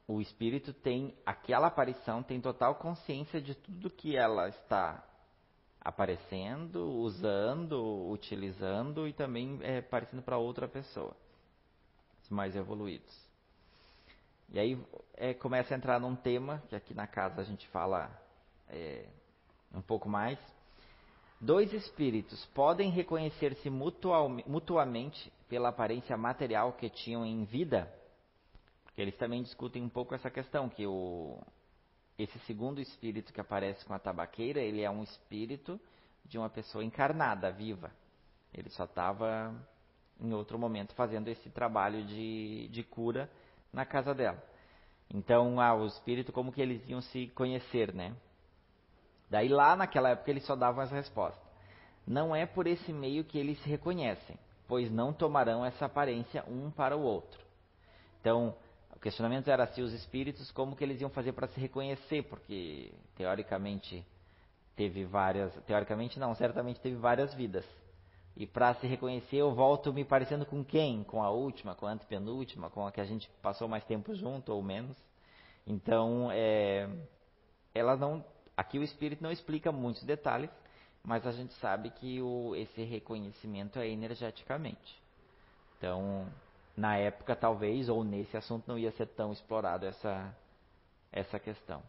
o 0.07 0.21
espírito 0.21 0.73
tem, 0.73 1.15
aquela 1.25 1.67
aparição 1.67 2.21
tem 2.21 2.39
total 2.39 2.75
consciência 2.75 3.41
de 3.41 3.55
tudo 3.55 3.89
que 3.89 4.15
ela 4.15 4.49
está 4.49 5.03
aparecendo, 5.81 6.85
usando, 6.99 8.09
utilizando 8.09 9.07
e 9.07 9.13
também 9.13 9.59
é, 9.61 9.79
aparecendo 9.79 10.21
para 10.21 10.37
outra 10.37 10.67
pessoa, 10.67 11.15
os 12.21 12.29
mais 12.29 12.55
evoluídos. 12.55 13.29
E 14.51 14.59
aí 14.59 14.83
é, 15.15 15.33
começa 15.33 15.73
a 15.73 15.77
entrar 15.77 15.99
num 15.99 16.15
tema 16.15 16.61
que 16.69 16.75
aqui 16.75 16.93
na 16.93 17.07
casa 17.07 17.41
a 17.41 17.43
gente 17.43 17.67
fala 17.69 18.11
é, 18.67 19.07
um 19.73 19.81
pouco 19.81 20.09
mais. 20.09 20.39
Dois 21.41 21.71
espíritos 21.71 22.45
podem 22.47 22.89
reconhecer-se 22.89 23.69
mutuamente 23.69 25.31
pela 25.47 25.69
aparência 25.69 26.17
material 26.17 26.73
que 26.73 26.89
tinham 26.89 27.25
em 27.25 27.45
vida? 27.45 27.89
Porque 28.83 29.01
eles 29.01 29.15
também 29.15 29.41
discutem 29.41 29.81
um 29.81 29.87
pouco 29.87 30.13
essa 30.13 30.29
questão, 30.29 30.67
que 30.67 30.85
o, 30.85 31.41
esse 32.17 32.37
segundo 32.39 32.81
espírito 32.81 33.31
que 33.31 33.39
aparece 33.39 33.85
com 33.85 33.93
a 33.93 33.99
tabaqueira, 33.99 34.59
ele 34.59 34.81
é 34.81 34.91
um 34.91 35.01
espírito 35.01 35.79
de 36.25 36.37
uma 36.37 36.49
pessoa 36.49 36.83
encarnada, 36.83 37.49
viva. 37.49 37.89
Ele 38.53 38.69
só 38.71 38.83
estava 38.83 39.55
em 40.19 40.33
outro 40.33 40.59
momento 40.59 40.93
fazendo 40.93 41.29
esse 41.29 41.49
trabalho 41.49 42.03
de, 42.05 42.67
de 42.67 42.83
cura 42.83 43.31
na 43.71 43.85
casa 43.85 44.13
dela. 44.13 44.43
Então, 45.09 45.61
ah, 45.61 45.73
o 45.73 45.85
espírito, 45.85 46.33
como 46.33 46.51
que 46.51 46.61
eles 46.61 46.87
iam 46.89 47.01
se 47.01 47.27
conhecer, 47.29 47.93
né? 47.93 48.13
Daí 49.29 49.47
lá 49.47 49.75
naquela 49.75 50.09
época 50.09 50.31
eles 50.31 50.45
só 50.45 50.55
davam 50.55 50.83
essa 50.83 50.95
resposta. 50.95 51.39
Não 52.05 52.35
é 52.35 52.45
por 52.45 52.65
esse 52.65 52.91
meio 52.91 53.23
que 53.23 53.37
eles 53.37 53.61
se 53.61 53.69
reconhecem, 53.69 54.37
pois 54.67 54.91
não 54.91 55.13
tomarão 55.13 55.63
essa 55.63 55.85
aparência 55.85 56.43
um 56.47 56.71
para 56.71 56.97
o 56.97 57.01
outro. 57.01 57.39
Então, 58.19 58.55
o 58.95 58.99
questionamento 58.99 59.49
era 59.49 59.67
se 59.67 59.81
os 59.81 59.93
espíritos, 59.93 60.51
como 60.51 60.75
que 60.75 60.83
eles 60.83 60.99
iam 60.99 61.09
fazer 61.09 61.33
para 61.33 61.47
se 61.47 61.59
reconhecer, 61.59 62.23
porque 62.23 62.91
teoricamente 63.15 64.03
teve 64.75 65.05
várias, 65.05 65.53
teoricamente 65.65 66.19
não, 66.19 66.33
certamente 66.33 66.79
teve 66.79 66.95
várias 66.95 67.33
vidas. 67.33 67.65
E 68.35 68.47
para 68.47 68.73
se 68.75 68.87
reconhecer, 68.87 69.37
eu 69.37 69.53
volto 69.53 69.93
me 69.93 70.05
parecendo 70.05 70.45
com 70.45 70.63
quem? 70.63 71.03
Com 71.03 71.21
a 71.21 71.29
última, 71.29 71.75
com 71.75 71.85
a 71.85 71.91
antepenúltima, 71.91 72.69
com 72.69 72.87
a 72.87 72.91
que 72.91 73.01
a 73.01 73.05
gente 73.05 73.29
passou 73.41 73.67
mais 73.67 73.83
tempo 73.83 74.15
junto 74.15 74.53
ou 74.53 74.63
menos. 74.63 74.97
Então, 75.67 76.29
é, 76.31 76.89
ela 77.75 77.95
não, 77.97 78.23
aqui 78.59 78.77
o 78.77 78.83
espírito 78.83 79.23
não 79.23 79.31
explica 79.31 79.71
muitos 79.71 80.03
detalhes, 80.03 80.49
mas 81.01 81.25
a 81.25 81.31
gente 81.31 81.53
sabe 81.55 81.89
que 81.91 82.21
o, 82.21 82.53
esse 82.55 82.83
reconhecimento 82.83 83.79
é 83.79 83.87
energeticamente. 83.87 85.01
Então, 85.77 86.27
na 86.75 86.97
época 86.97 87.37
talvez, 87.37 87.87
ou 87.87 88.03
nesse 88.03 88.35
assunto 88.35 88.67
não 88.67 88.77
ia 88.77 88.91
ser 88.91 89.07
tão 89.07 89.31
explorado 89.31 89.85
essa, 89.85 90.35
essa 91.09 91.39
questão. 91.39 91.81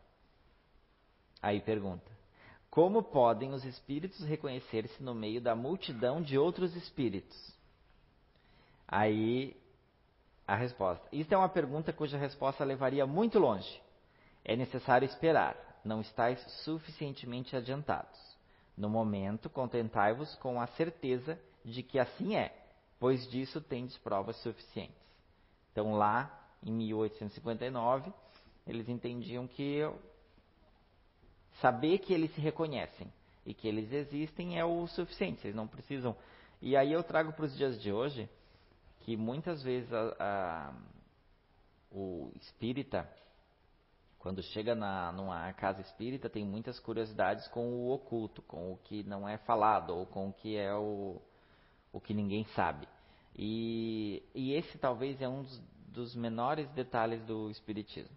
Aí 1.43 1.61
pergunta: 1.61 2.09
Como 2.71 3.03
podem 3.03 3.53
os 3.53 3.65
espíritos 3.65 4.21
reconhecer-se 4.25 5.03
no 5.03 5.13
meio 5.13 5.41
da 5.41 5.57
multidão 5.57 6.23
de 6.23 6.39
outros 6.39 6.77
espíritos? 6.77 7.53
Aí 8.87 9.57
a 10.47 10.55
resposta. 10.55 11.05
Isso 11.11 11.35
é 11.35 11.37
uma 11.37 11.49
pergunta 11.49 11.93
cuja 11.93 12.17
resposta 12.17 12.65
levaria 12.65 13.07
muito 13.07 13.41
longe. 13.41 13.81
É 14.45 14.55
necessário 14.57 15.07
esperar, 15.07 15.57
não 15.85 16.01
estáis 16.01 16.41
suficientemente 16.65 17.57
adiantados. 17.57 18.19
No 18.77 18.89
momento, 18.89 19.51
contentai-vos 19.51 20.35
com 20.37 20.61
a 20.61 20.67
certeza 20.69 21.39
de 21.65 21.83
que 21.83 21.99
assim 21.99 22.37
é 22.37 22.61
pois 23.01 23.27
disso 23.31 23.63
tendes 23.63 23.97
provas 23.97 24.37
suficientes. 24.43 24.95
Então, 25.73 25.95
lá 25.95 26.39
em 26.63 26.71
1859, 26.71 28.13
eles 28.67 28.89
entendiam 28.89 29.49
que 29.49 29.81
saber 31.61 31.99
que 31.99 32.13
eles 32.13 32.33
se 32.35 32.41
reconhecem 32.41 33.11
e 33.47 33.55
que 33.55 33.67
eles 33.67 33.91
existem 33.91 34.59
é 34.59 34.65
o 34.65 34.87
suficiente, 34.87 35.47
eles 35.47 35.57
não 35.57 35.67
precisam. 35.67 36.15
E 36.61 36.77
aí 36.77 36.93
eu 36.93 37.03
trago 37.03 37.33
para 37.33 37.47
os 37.47 37.57
dias 37.57 37.81
de 37.81 37.91
hoje 37.91 38.29
que 39.01 39.17
muitas 39.17 39.63
vezes 39.63 39.91
a, 39.91 40.17
a, 40.21 40.75
o 41.91 42.31
espírita, 42.37 43.11
quando 44.21 44.43
chega 44.43 44.75
na, 44.75 45.11
numa 45.13 45.51
casa 45.55 45.81
espírita, 45.81 46.29
tem 46.29 46.45
muitas 46.45 46.79
curiosidades 46.79 47.49
com 47.49 47.69
o 47.71 47.91
oculto, 47.91 48.43
com 48.43 48.73
o 48.73 48.77
que 48.77 49.03
não 49.03 49.27
é 49.27 49.39
falado 49.39 49.97
ou 49.97 50.07
com 50.07 50.29
o 50.29 50.33
que 50.33 50.57
é 50.57 50.75
o, 50.75 51.21
o 51.91 52.01
que 52.01 52.13
ninguém 52.13 52.45
sabe. 52.55 52.87
E, 53.35 54.23
e 54.35 54.53
esse 54.53 54.77
talvez 54.77 55.21
é 55.23 55.29
um 55.29 55.43
dos, 55.43 55.59
dos 55.89 56.15
menores 56.15 56.71
detalhes 56.73 57.25
do 57.25 57.51
Espiritismo. 57.51 58.15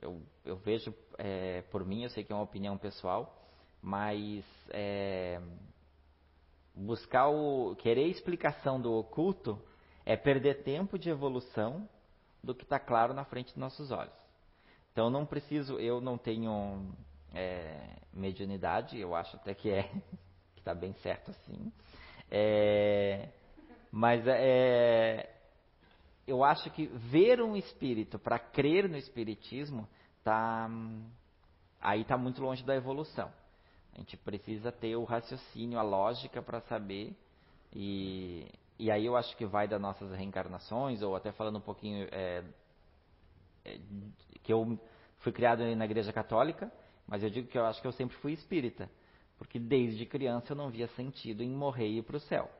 Eu, 0.00 0.22
eu 0.46 0.56
vejo 0.56 0.94
é, 1.18 1.60
por 1.70 1.84
mim, 1.84 2.04
eu 2.04 2.10
sei 2.10 2.24
que 2.24 2.32
é 2.32 2.34
uma 2.34 2.44
opinião 2.44 2.78
pessoal, 2.78 3.38
mas 3.82 4.42
é, 4.70 5.42
buscar 6.74 7.28
o. 7.28 7.76
querer 7.76 8.06
explicação 8.06 8.80
do 8.80 8.94
oculto 8.94 9.60
é 10.06 10.16
perder 10.16 10.62
tempo 10.62 10.98
de 10.98 11.10
evolução 11.10 11.86
do 12.42 12.54
que 12.54 12.62
está 12.62 12.78
claro 12.78 13.12
na 13.12 13.26
frente 13.26 13.48
dos 13.48 13.56
nossos 13.56 13.90
olhos. 13.90 14.27
Então 14.92 15.10
não 15.10 15.24
preciso, 15.24 15.78
eu 15.78 16.00
não 16.00 16.18
tenho 16.18 16.92
é, 17.32 17.96
mediunidade, 18.12 18.98
eu 18.98 19.14
acho 19.14 19.36
até 19.36 19.54
que 19.54 19.70
é, 19.70 19.82
que 20.54 20.60
está 20.60 20.74
bem 20.74 20.92
certo 20.94 21.30
assim. 21.30 21.72
É, 22.30 23.28
mas 23.90 24.26
é, 24.26 25.30
eu 26.26 26.44
acho 26.44 26.70
que 26.70 26.86
ver 26.86 27.40
um 27.40 27.56
espírito 27.56 28.18
para 28.18 28.38
crer 28.38 28.88
no 28.88 28.96
espiritismo 28.96 29.88
tá 30.22 30.68
aí 31.80 32.02
está 32.02 32.16
muito 32.18 32.42
longe 32.42 32.64
da 32.64 32.74
evolução. 32.74 33.30
A 33.94 33.98
gente 33.98 34.16
precisa 34.16 34.70
ter 34.70 34.94
o 34.96 35.04
raciocínio, 35.04 35.78
a 35.78 35.82
lógica 35.82 36.42
para 36.42 36.60
saber 36.62 37.16
e, 37.72 38.46
e 38.78 38.90
aí 38.90 39.06
eu 39.06 39.16
acho 39.16 39.36
que 39.36 39.46
vai 39.46 39.66
das 39.66 39.80
nossas 39.80 40.10
reencarnações 40.12 41.02
ou 41.02 41.16
até 41.16 41.32
falando 41.32 41.58
um 41.58 41.62
pouquinho 41.62 42.06
é, 42.12 42.44
é, 43.64 43.78
que 44.42 44.52
eu 44.52 44.78
fui 45.18 45.32
criado 45.32 45.64
na 45.76 45.84
igreja 45.84 46.12
católica, 46.12 46.70
mas 47.06 47.22
eu 47.22 47.30
digo 47.30 47.48
que 47.48 47.58
eu 47.58 47.64
acho 47.64 47.80
que 47.80 47.86
eu 47.86 47.92
sempre 47.92 48.16
fui 48.18 48.32
espírita, 48.32 48.90
porque 49.38 49.58
desde 49.58 50.04
criança 50.06 50.52
eu 50.52 50.56
não 50.56 50.70
via 50.70 50.88
sentido 50.88 51.42
em 51.42 51.50
morrer 51.50 51.88
e 51.88 51.98
ir 51.98 52.02
para 52.02 52.16
o 52.16 52.20
céu. 52.20 52.50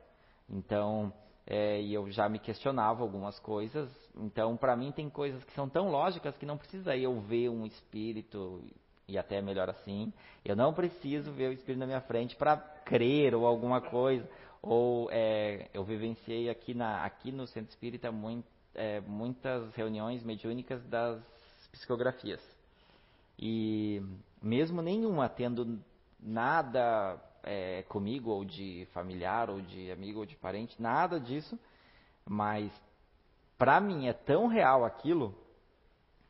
Então, 0.49 1.13
é, 1.45 1.81
e 1.81 1.93
eu 1.93 2.09
já 2.11 2.27
me 2.29 2.39
questionava 2.39 3.01
algumas 3.01 3.39
coisas. 3.39 3.89
Então, 4.15 4.55
para 4.55 4.75
mim, 4.75 4.91
tem 4.91 5.09
coisas 5.09 5.43
que 5.43 5.53
são 5.53 5.69
tão 5.69 5.89
lógicas 5.89 6.37
que 6.37 6.45
não 6.45 6.57
precisa 6.57 6.95
eu 6.95 7.19
ver 7.21 7.49
um 7.49 7.65
espírito, 7.65 8.63
e 9.07 9.17
até 9.17 9.41
melhor 9.41 9.69
assim. 9.69 10.13
Eu 10.45 10.55
não 10.55 10.73
preciso 10.73 11.31
ver 11.31 11.49
o 11.49 11.53
espírito 11.53 11.79
na 11.79 11.87
minha 11.87 12.01
frente 12.01 12.35
para 12.35 12.57
crer 12.85 13.33
ou 13.33 13.45
alguma 13.45 13.81
coisa. 13.81 14.29
Ou 14.61 15.09
é, 15.11 15.69
eu 15.73 15.83
vivenciei 15.83 16.49
aqui, 16.49 16.73
na, 16.73 17.03
aqui 17.03 17.31
no 17.31 17.47
Centro 17.47 17.69
Espírita 17.69 18.11
muito, 18.11 18.47
é, 18.75 19.01
muitas 19.01 19.73
reuniões 19.73 20.23
mediúnicas 20.23 20.85
das 20.85 21.19
psicografias. 21.71 22.41
E 23.37 24.01
mesmo 24.41 24.81
nenhuma 24.81 25.29
tendo 25.29 25.79
nada 26.19 27.19
é, 27.43 27.83
comigo, 27.83 28.31
ou 28.31 28.43
de 28.43 28.87
familiar, 28.93 29.49
ou 29.49 29.61
de 29.61 29.91
amigo, 29.91 30.19
ou 30.19 30.25
de 30.25 30.35
parente, 30.35 30.81
nada 30.81 31.19
disso, 31.19 31.57
mas 32.25 32.71
para 33.57 33.79
mim 33.79 34.07
é 34.07 34.13
tão 34.13 34.47
real 34.47 34.85
aquilo 34.85 35.35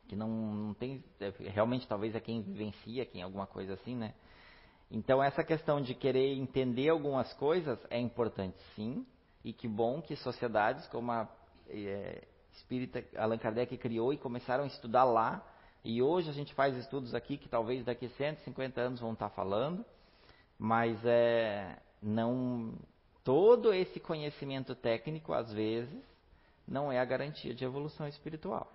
que 0.08 0.16
não, 0.16 0.28
não 0.28 0.74
tem. 0.74 1.04
É, 1.20 1.30
realmente, 1.50 1.86
talvez 1.86 2.14
é 2.14 2.20
quem 2.20 2.42
vivencia, 2.42 3.06
quem 3.06 3.22
alguma 3.22 3.46
coisa 3.46 3.74
assim, 3.74 3.94
né? 3.94 4.14
Então, 4.90 5.22
essa 5.22 5.44
questão 5.44 5.80
de 5.80 5.94
querer 5.94 6.34
entender 6.34 6.88
algumas 6.88 7.32
coisas 7.34 7.78
é 7.88 7.98
importante, 7.98 8.56
sim, 8.74 9.06
e 9.44 9.52
que 9.52 9.68
bom 9.68 10.02
que 10.02 10.16
sociedades 10.16 10.84
como 10.88 11.12
a 11.12 11.28
é, 11.68 12.24
espírita 12.54 13.04
Allan 13.16 13.38
Kardec 13.38 13.76
criou 13.78 14.12
e 14.12 14.18
começaram 14.18 14.64
a 14.64 14.66
estudar 14.66 15.04
lá 15.04 15.42
E 15.84 16.02
hoje 16.02 16.28
a 16.28 16.32
gente 16.32 16.52
faz 16.54 16.76
estudos 16.76 17.14
aqui 17.14 17.38
que 17.38 17.48
talvez 17.48 17.84
daqui 17.84 18.06
a 18.06 18.10
150 18.10 18.80
anos 18.80 19.00
vão 19.00 19.14
estar 19.14 19.30
falando, 19.30 19.84
mas 20.58 20.98
é, 21.04 21.78
não 22.02 22.74
todo 23.24 23.72
esse 23.72 23.98
conhecimento 23.98 24.74
técnico, 24.74 25.32
às 25.32 25.52
vezes, 25.52 26.02
não 26.66 26.92
é 26.92 26.98
a 26.98 27.04
garantia 27.04 27.54
de 27.54 27.64
evolução 27.64 28.06
espiritual. 28.06 28.70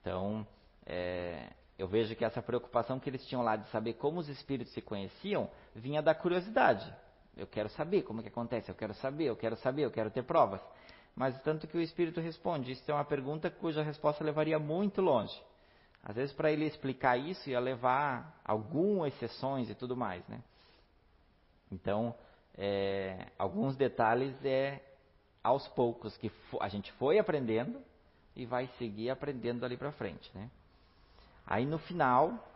Então, 0.00 0.46
é, 0.84 1.50
eu 1.78 1.86
vejo 1.86 2.14
que 2.16 2.24
essa 2.24 2.42
preocupação 2.42 2.98
que 2.98 3.08
eles 3.08 3.24
tinham 3.26 3.42
lá 3.42 3.56
de 3.56 3.68
saber 3.70 3.94
como 3.94 4.18
os 4.18 4.28
espíritos 4.28 4.72
se 4.74 4.82
conheciam 4.82 5.48
vinha 5.74 6.02
da 6.02 6.14
curiosidade. 6.14 6.92
Eu 7.36 7.46
quero 7.46 7.68
saber 7.70 8.02
como 8.02 8.20
é 8.20 8.22
que 8.24 8.28
acontece, 8.28 8.70
eu 8.70 8.74
quero 8.74 8.94
saber, 8.94 9.24
eu 9.24 9.36
quero 9.36 9.56
saber, 9.56 9.82
eu 9.82 9.90
quero 9.90 10.10
ter 10.10 10.22
provas. 10.22 10.60
Mas 11.14 11.40
tanto 11.42 11.66
que 11.66 11.76
o 11.76 11.80
espírito 11.80 12.20
responde, 12.20 12.72
isso 12.72 12.90
é 12.90 12.94
uma 12.94 13.04
pergunta 13.04 13.50
cuja 13.50 13.82
resposta 13.82 14.24
levaria 14.24 14.58
muito 14.58 15.00
longe. 15.00 15.38
Às 16.02 16.16
vezes 16.16 16.34
para 16.34 16.50
ele 16.50 16.64
explicar 16.64 17.16
isso 17.16 17.48
ia 17.48 17.60
levar 17.60 18.40
algumas 18.44 19.14
exceções 19.14 19.70
e 19.70 19.74
tudo 19.74 19.96
mais, 19.96 20.26
né? 20.26 20.42
Então, 21.70 22.14
é, 22.56 23.28
alguns 23.38 23.76
detalhes 23.76 24.34
é 24.44 24.82
aos 25.42 25.66
poucos 25.68 26.16
que 26.16 26.30
a 26.60 26.68
gente 26.68 26.90
foi 26.92 27.18
aprendendo 27.18 27.80
e 28.34 28.46
vai 28.46 28.66
seguir 28.78 29.10
aprendendo 29.10 29.60
dali 29.60 29.76
para 29.76 29.92
frente, 29.92 30.30
né? 30.34 30.50
Aí 31.46 31.66
no 31.66 31.78
final 31.78 32.48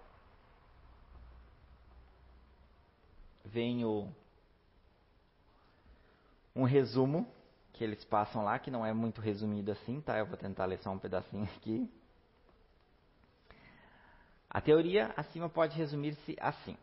vem 3.44 3.84
o 3.84 4.08
um 6.54 6.64
resumo 6.64 7.26
que 7.76 7.84
eles 7.84 8.04
passam 8.06 8.42
lá, 8.42 8.58
que 8.58 8.70
não 8.70 8.84
é 8.84 8.92
muito 8.92 9.20
resumido 9.20 9.70
assim, 9.70 10.00
tá? 10.00 10.18
Eu 10.18 10.26
vou 10.26 10.36
tentar 10.36 10.64
ler 10.64 10.78
só 10.78 10.90
um 10.90 10.98
pedacinho 10.98 11.44
aqui. 11.56 11.88
A 14.48 14.60
teoria 14.60 15.12
acima 15.16 15.48
pode 15.48 15.76
resumir-se 15.76 16.36
assim: 16.40 16.76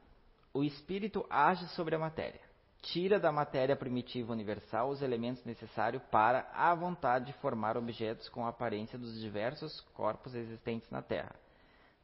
o 0.53 0.63
espírito 0.63 1.25
age 1.29 1.67
sobre 1.69 1.95
a 1.95 1.99
matéria, 1.99 2.39
tira 2.83 3.19
da 3.19 3.31
matéria 3.31 3.75
primitiva 3.75 4.31
universal 4.31 4.89
os 4.89 5.01
elementos 5.01 5.43
necessários 5.43 6.03
para 6.11 6.47
a 6.53 6.75
vontade 6.75 7.25
de 7.25 7.33
formar 7.33 7.75
objetos 7.75 8.29
com 8.29 8.45
a 8.45 8.49
aparência 8.49 8.99
dos 8.99 9.19
diversos 9.19 9.81
corpos 9.95 10.35
existentes 10.35 10.89
na 10.91 11.01
Terra. 11.01 11.35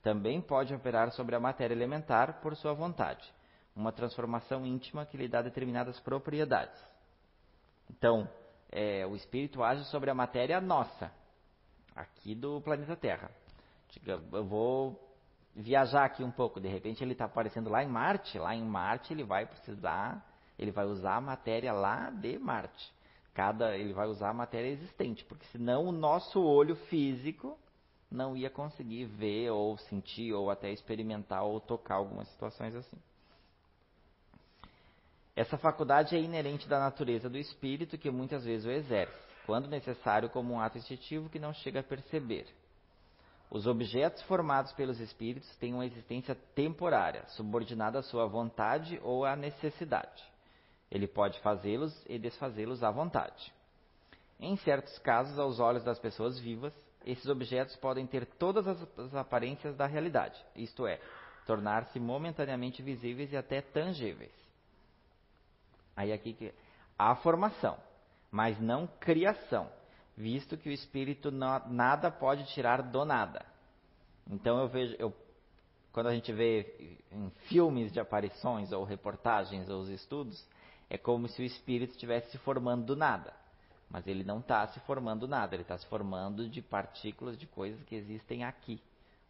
Também 0.02 0.42
pode 0.42 0.74
operar 0.74 1.12
sobre 1.12 1.36
a 1.36 1.40
matéria 1.40 1.76
elementar 1.76 2.42
por 2.42 2.56
sua 2.56 2.74
vontade, 2.74 3.32
uma 3.76 3.92
transformação 3.92 4.66
íntima 4.66 5.06
que 5.06 5.18
lhe 5.18 5.28
dá 5.28 5.42
determinadas 5.42 6.00
propriedades. 6.00 6.82
Então, 7.90 8.30
é, 8.72 9.06
o 9.06 9.16
espírito 9.16 9.64
age 9.64 9.84
sobre 9.86 10.10
a 10.10 10.16
matéria 10.16 10.62
nossa, 10.62 11.12
aqui 11.96 12.36
do 12.36 12.62
planeta 12.62 12.96
Terra. 12.96 13.32
Eu 14.32 14.46
vou 14.46 15.10
viajar 15.56 16.06
aqui 16.06 16.24
um 16.24 16.32
pouco, 16.32 16.60
de 16.60 16.68
repente 16.68 17.04
ele 17.04 17.14
está 17.14 17.26
aparecendo 17.26 17.70
lá 17.70 17.84
em 17.84 17.88
Marte, 17.88 18.38
lá 18.38 18.56
em 18.56 18.64
Marte 18.64 19.14
ele 19.14 19.24
vai 19.24 19.46
precisar, 19.46 20.26
ele 20.58 20.72
vai 20.72 20.86
usar 20.86 21.16
a 21.16 21.22
matéria 21.22 21.74
lá 21.74 22.10
de 22.10 22.38
Marte. 22.38 22.94
Cada, 23.34 23.78
ele 23.78 23.94
vai 23.94 24.08
usar 24.08 24.30
a 24.30 24.34
matéria 24.34 24.70
existente, 24.70 25.24
porque 25.26 25.46
senão 25.48 25.86
o 25.86 25.92
nosso 25.92 26.42
olho 26.42 26.76
físico 26.76 27.58
não 28.12 28.36
ia 28.36 28.50
conseguir 28.50 29.06
ver 29.06 29.52
ou 29.52 29.78
sentir 29.78 30.34
ou 30.34 30.50
até 30.50 30.72
experimentar 30.72 31.44
ou 31.44 31.60
tocar 31.60 31.96
algumas 31.96 32.28
situações 32.30 32.76
assim. 32.76 32.98
Essa 35.40 35.58
faculdade 35.58 36.18
é 36.18 36.20
inerente 36.20 36.68
da 36.68 36.78
natureza 36.78 37.30
do 37.30 37.38
espírito 37.38 37.98
que 37.98 38.12
muitas 38.12 38.44
vezes 38.44 38.66
o 38.66 38.72
exerce, 38.72 39.18
quando 39.46 39.70
necessário 39.70 40.30
como 40.30 40.54
um 40.54 40.60
ato 40.60 40.78
instintivo 40.78 41.30
que 41.30 41.40
não 41.40 41.54
chega 41.54 41.80
a 41.80 41.84
perceber. 41.84 42.46
Os 43.50 43.66
objetos 43.66 44.22
formados 44.24 44.74
pelos 44.74 45.00
espíritos 45.00 45.50
têm 45.56 45.74
uma 45.74 45.86
existência 45.86 46.36
temporária, 46.54 47.24
subordinada 47.30 48.00
à 48.00 48.04
sua 48.04 48.28
vontade 48.28 49.00
ou 49.02 49.24
à 49.24 49.34
necessidade. 49.38 50.22
Ele 50.92 51.08
pode 51.08 51.40
fazê-los 51.40 51.98
e 52.10 52.20
desfazê-los 52.20 52.84
à 52.84 52.92
vontade. 52.92 53.54
Em 54.42 54.58
certos 54.58 55.00
casos, 55.00 55.40
aos 55.40 55.58
olhos 55.58 55.86
das 55.86 56.00
pessoas 56.00 56.38
vivas, 56.38 56.74
esses 57.06 57.28
objetos 57.28 57.78
podem 57.78 58.06
ter 58.06 58.26
todas 58.26 58.68
as 58.68 59.16
aparências 59.16 59.74
da 59.78 59.86
realidade, 59.86 60.38
isto 60.54 60.86
é, 60.86 61.00
tornar-se 61.46 61.98
momentaneamente 61.98 62.84
visíveis 62.84 63.32
e 63.32 63.38
até 63.38 63.62
tangíveis. 63.62 64.49
Aí 66.00 66.14
aqui 66.14 66.32
que 66.32 66.54
há 66.98 67.14
formação, 67.18 67.78
mas 68.32 68.58
não 68.58 68.88
criação 68.88 69.70
visto 70.16 70.58
que 70.58 70.70
o 70.70 70.72
espírito 70.72 71.30
não, 71.30 71.62
nada 71.68 72.10
pode 72.10 72.46
tirar 72.54 72.82
do 72.82 73.04
nada. 73.04 73.46
Então 74.30 74.58
eu 74.60 74.70
vejo, 74.70 74.96
eu, 74.98 75.14
quando 75.92 76.08
a 76.08 76.14
gente 76.14 76.32
vê 76.32 76.98
em 77.12 77.30
filmes 77.50 77.92
de 77.92 78.00
aparições 78.00 78.72
ou 78.72 78.86
reportagens 78.86 79.68
ou 79.70 79.84
estudos, 79.92 80.42
é 80.90 80.98
como 80.98 81.28
se 81.28 81.42
o 81.42 81.46
espírito 81.46 81.92
estivesse 81.92 82.32
se 82.32 82.38
formando 82.38 82.86
do 82.86 82.96
nada. 82.96 83.34
Mas 83.90 84.08
ele 84.08 84.24
não 84.24 84.40
está 84.40 84.66
se 84.68 84.80
formando 84.82 85.28
nada, 85.28 85.54
ele 85.54 85.64
está 85.64 85.78
se 85.78 85.86
formando 85.88 86.48
de 86.48 86.62
partículas 86.62 87.38
de 87.38 87.46
coisas 87.46 87.84
que 87.84 87.96
existem 87.96 88.46
aqui, 88.46 88.82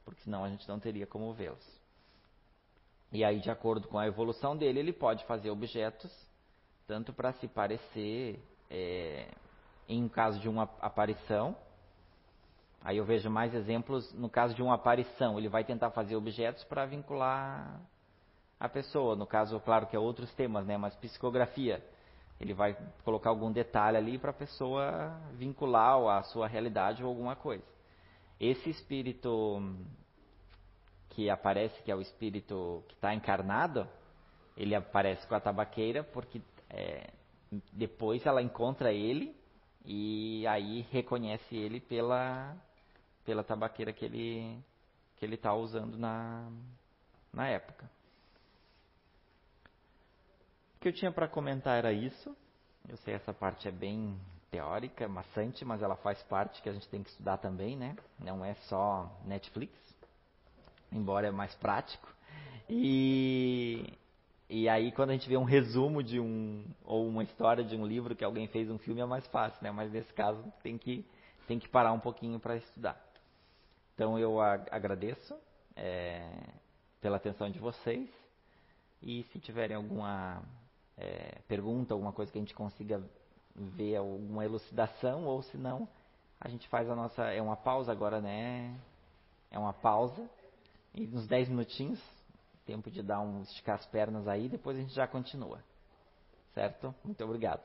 porque 0.06 0.22
senão 0.22 0.44
a 0.44 0.50
gente 0.50 0.70
não 0.70 0.80
teria 0.80 1.08
como 1.08 1.34
vê-los. 1.34 1.66
E 3.12 3.24
aí, 3.24 3.40
de 3.40 3.50
acordo 3.50 3.88
com 3.88 3.98
a 3.98 4.06
evolução 4.06 4.56
dele, 4.56 4.80
ele 4.80 4.94
pode 4.94 5.26
fazer 5.26 5.50
objetos 5.50 6.29
tanto 6.90 7.14
para 7.14 7.32
se 7.34 7.48
parecer 7.48 8.44
é, 8.68 9.28
em 9.88 10.10
caso 10.10 10.40
de 10.40 10.50
uma 10.50 10.64
aparição. 10.82 11.56
Aí 12.84 12.98
eu 12.98 13.06
vejo 13.06 13.30
mais 13.30 13.54
exemplos 13.54 14.12
no 14.14 14.28
caso 14.28 14.56
de 14.56 14.64
uma 14.64 14.74
aparição. 14.74 15.38
Ele 15.38 15.48
vai 15.48 15.64
tentar 15.64 15.92
fazer 15.92 16.16
objetos 16.16 16.64
para 16.64 16.88
vincular 16.88 17.80
a 18.60 18.68
pessoa. 18.68 19.16
No 19.16 19.28
caso, 19.28 19.60
claro 19.60 19.86
que 19.86 19.96
é 19.96 20.00
outros 20.00 20.34
temas, 20.34 20.66
né? 20.66 20.78
Mas 20.78 20.96
psicografia. 20.96 21.80
Ele 22.42 22.56
vai 22.56 22.76
colocar 23.06 23.30
algum 23.30 23.52
detalhe 23.52 23.96
ali 23.96 24.18
para 24.18 24.32
a 24.32 24.34
pessoa 24.34 25.16
vincular 25.34 26.18
a 26.18 26.24
sua 26.24 26.48
realidade 26.48 27.04
ou 27.04 27.10
alguma 27.10 27.36
coisa. 27.36 27.66
Esse 28.40 28.68
espírito 28.68 29.62
que 31.10 31.30
aparece, 31.30 31.84
que 31.84 31.92
é 31.92 31.96
o 31.96 32.02
espírito 32.02 32.84
que 32.88 32.96
está 32.96 33.14
encarnado, 33.14 33.88
ele 34.58 34.74
aparece 34.74 35.28
com 35.28 35.36
a 35.36 35.40
tabaqueira 35.40 36.04
porque 36.04 36.42
é, 36.70 37.10
depois 37.74 38.26
ela 38.26 38.42
encontra 38.42 38.92
ele 38.94 39.36
e 39.86 40.46
aí 40.48 40.82
reconhece 40.92 41.56
ele 41.56 41.80
pela 41.80 42.56
pela 43.26 43.44
tabaqueira 43.44 43.94
que 43.94 44.06
ele 44.06 44.58
que 45.18 45.26
ele 45.26 45.36
está 45.36 45.54
usando 45.54 45.98
na 45.98 46.50
na 47.34 47.48
época. 47.48 47.90
O 50.76 50.80
que 50.82 50.88
eu 50.88 50.94
tinha 50.94 51.12
para 51.12 51.28
comentar 51.28 51.78
era 51.78 51.92
isso. 51.92 52.36
Eu 52.88 52.98
sei 52.98 53.14
essa 53.14 53.34
parte 53.34 53.68
é 53.68 53.72
bem 53.72 54.18
teórica, 54.50 55.08
maçante, 55.08 55.64
mas 55.64 55.82
ela 55.82 55.96
faz 55.98 56.22
parte 56.24 56.62
que 56.62 56.70
a 56.70 56.74
gente 56.74 56.88
tem 56.90 57.04
que 57.04 57.10
estudar 57.10 57.38
também, 57.38 57.76
né? 57.76 57.96
Não 58.18 58.44
é 58.44 58.56
só 58.68 59.12
Netflix, 59.26 59.74
embora 60.92 61.28
é 61.28 61.32
mais 61.32 61.54
prático. 61.56 62.08
E 62.68 63.94
e 64.50 64.68
aí, 64.68 64.92
quando 64.92 65.12
a 65.12 65.14
gente 65.14 65.30
vê 65.30 65.38
um 65.38 65.44
resumo 65.44 66.02
de 66.02 66.20
um 66.20 66.66
ou 66.84 67.08
uma 67.08 67.22
história 67.22 67.64
de 67.64 67.76
um 67.76 67.86
livro 67.86 68.16
que 68.16 68.24
alguém 68.26 68.48
fez 68.48 68.68
um 68.68 68.80
filme, 68.80 69.00
é 69.00 69.06
mais 69.06 69.26
fácil, 69.28 69.64
né? 69.64 69.70
Mas 69.70 69.92
nesse 69.92 70.12
caso 70.14 70.44
tem 70.64 70.76
que 70.76 71.06
tem 71.48 71.60
que 71.60 71.70
parar 71.70 71.92
um 71.92 72.00
pouquinho 72.00 72.40
para 72.40 72.56
estudar. 72.56 73.00
Então 73.94 74.18
eu 74.18 74.42
agradeço 74.42 75.36
é, 75.76 76.28
pela 77.00 77.18
atenção 77.18 77.50
de 77.52 77.60
vocês 77.60 78.10
e 79.04 79.24
se 79.26 79.40
tiverem 79.40 79.78
alguma 79.78 80.42
é, 80.98 81.38
pergunta, 81.48 81.94
alguma 81.94 82.12
coisa 82.12 82.32
que 82.32 82.38
a 82.40 82.42
gente 82.42 82.56
consiga 82.56 83.04
ver 83.56 83.98
alguma 83.98 84.44
elucidação 84.44 85.26
ou 85.26 85.44
se 85.44 85.58
não, 85.58 85.88
a 86.42 86.50
gente 86.50 86.68
faz 86.70 86.90
a 86.90 86.96
nossa 86.96 87.24
é 87.26 87.42
uma 87.42 87.56
pausa 87.56 87.92
agora, 87.92 88.20
né? 88.20 88.76
É 89.52 89.60
uma 89.60 89.74
pausa 89.74 90.28
e 90.96 91.06
uns 91.06 91.28
10 91.28 91.50
minutinhos 91.50 92.00
tempo 92.70 92.92
de 92.92 93.02
dar 93.02 93.20
um 93.20 93.42
esticar 93.42 93.76
as 93.76 93.86
pernas 93.88 94.28
aí, 94.28 94.48
depois 94.48 94.78
a 94.78 94.82
gente 94.82 94.94
já 94.94 95.08
continua. 95.08 95.64
Certo? 96.54 96.94
Muito 97.04 97.24
obrigado. 97.24 97.62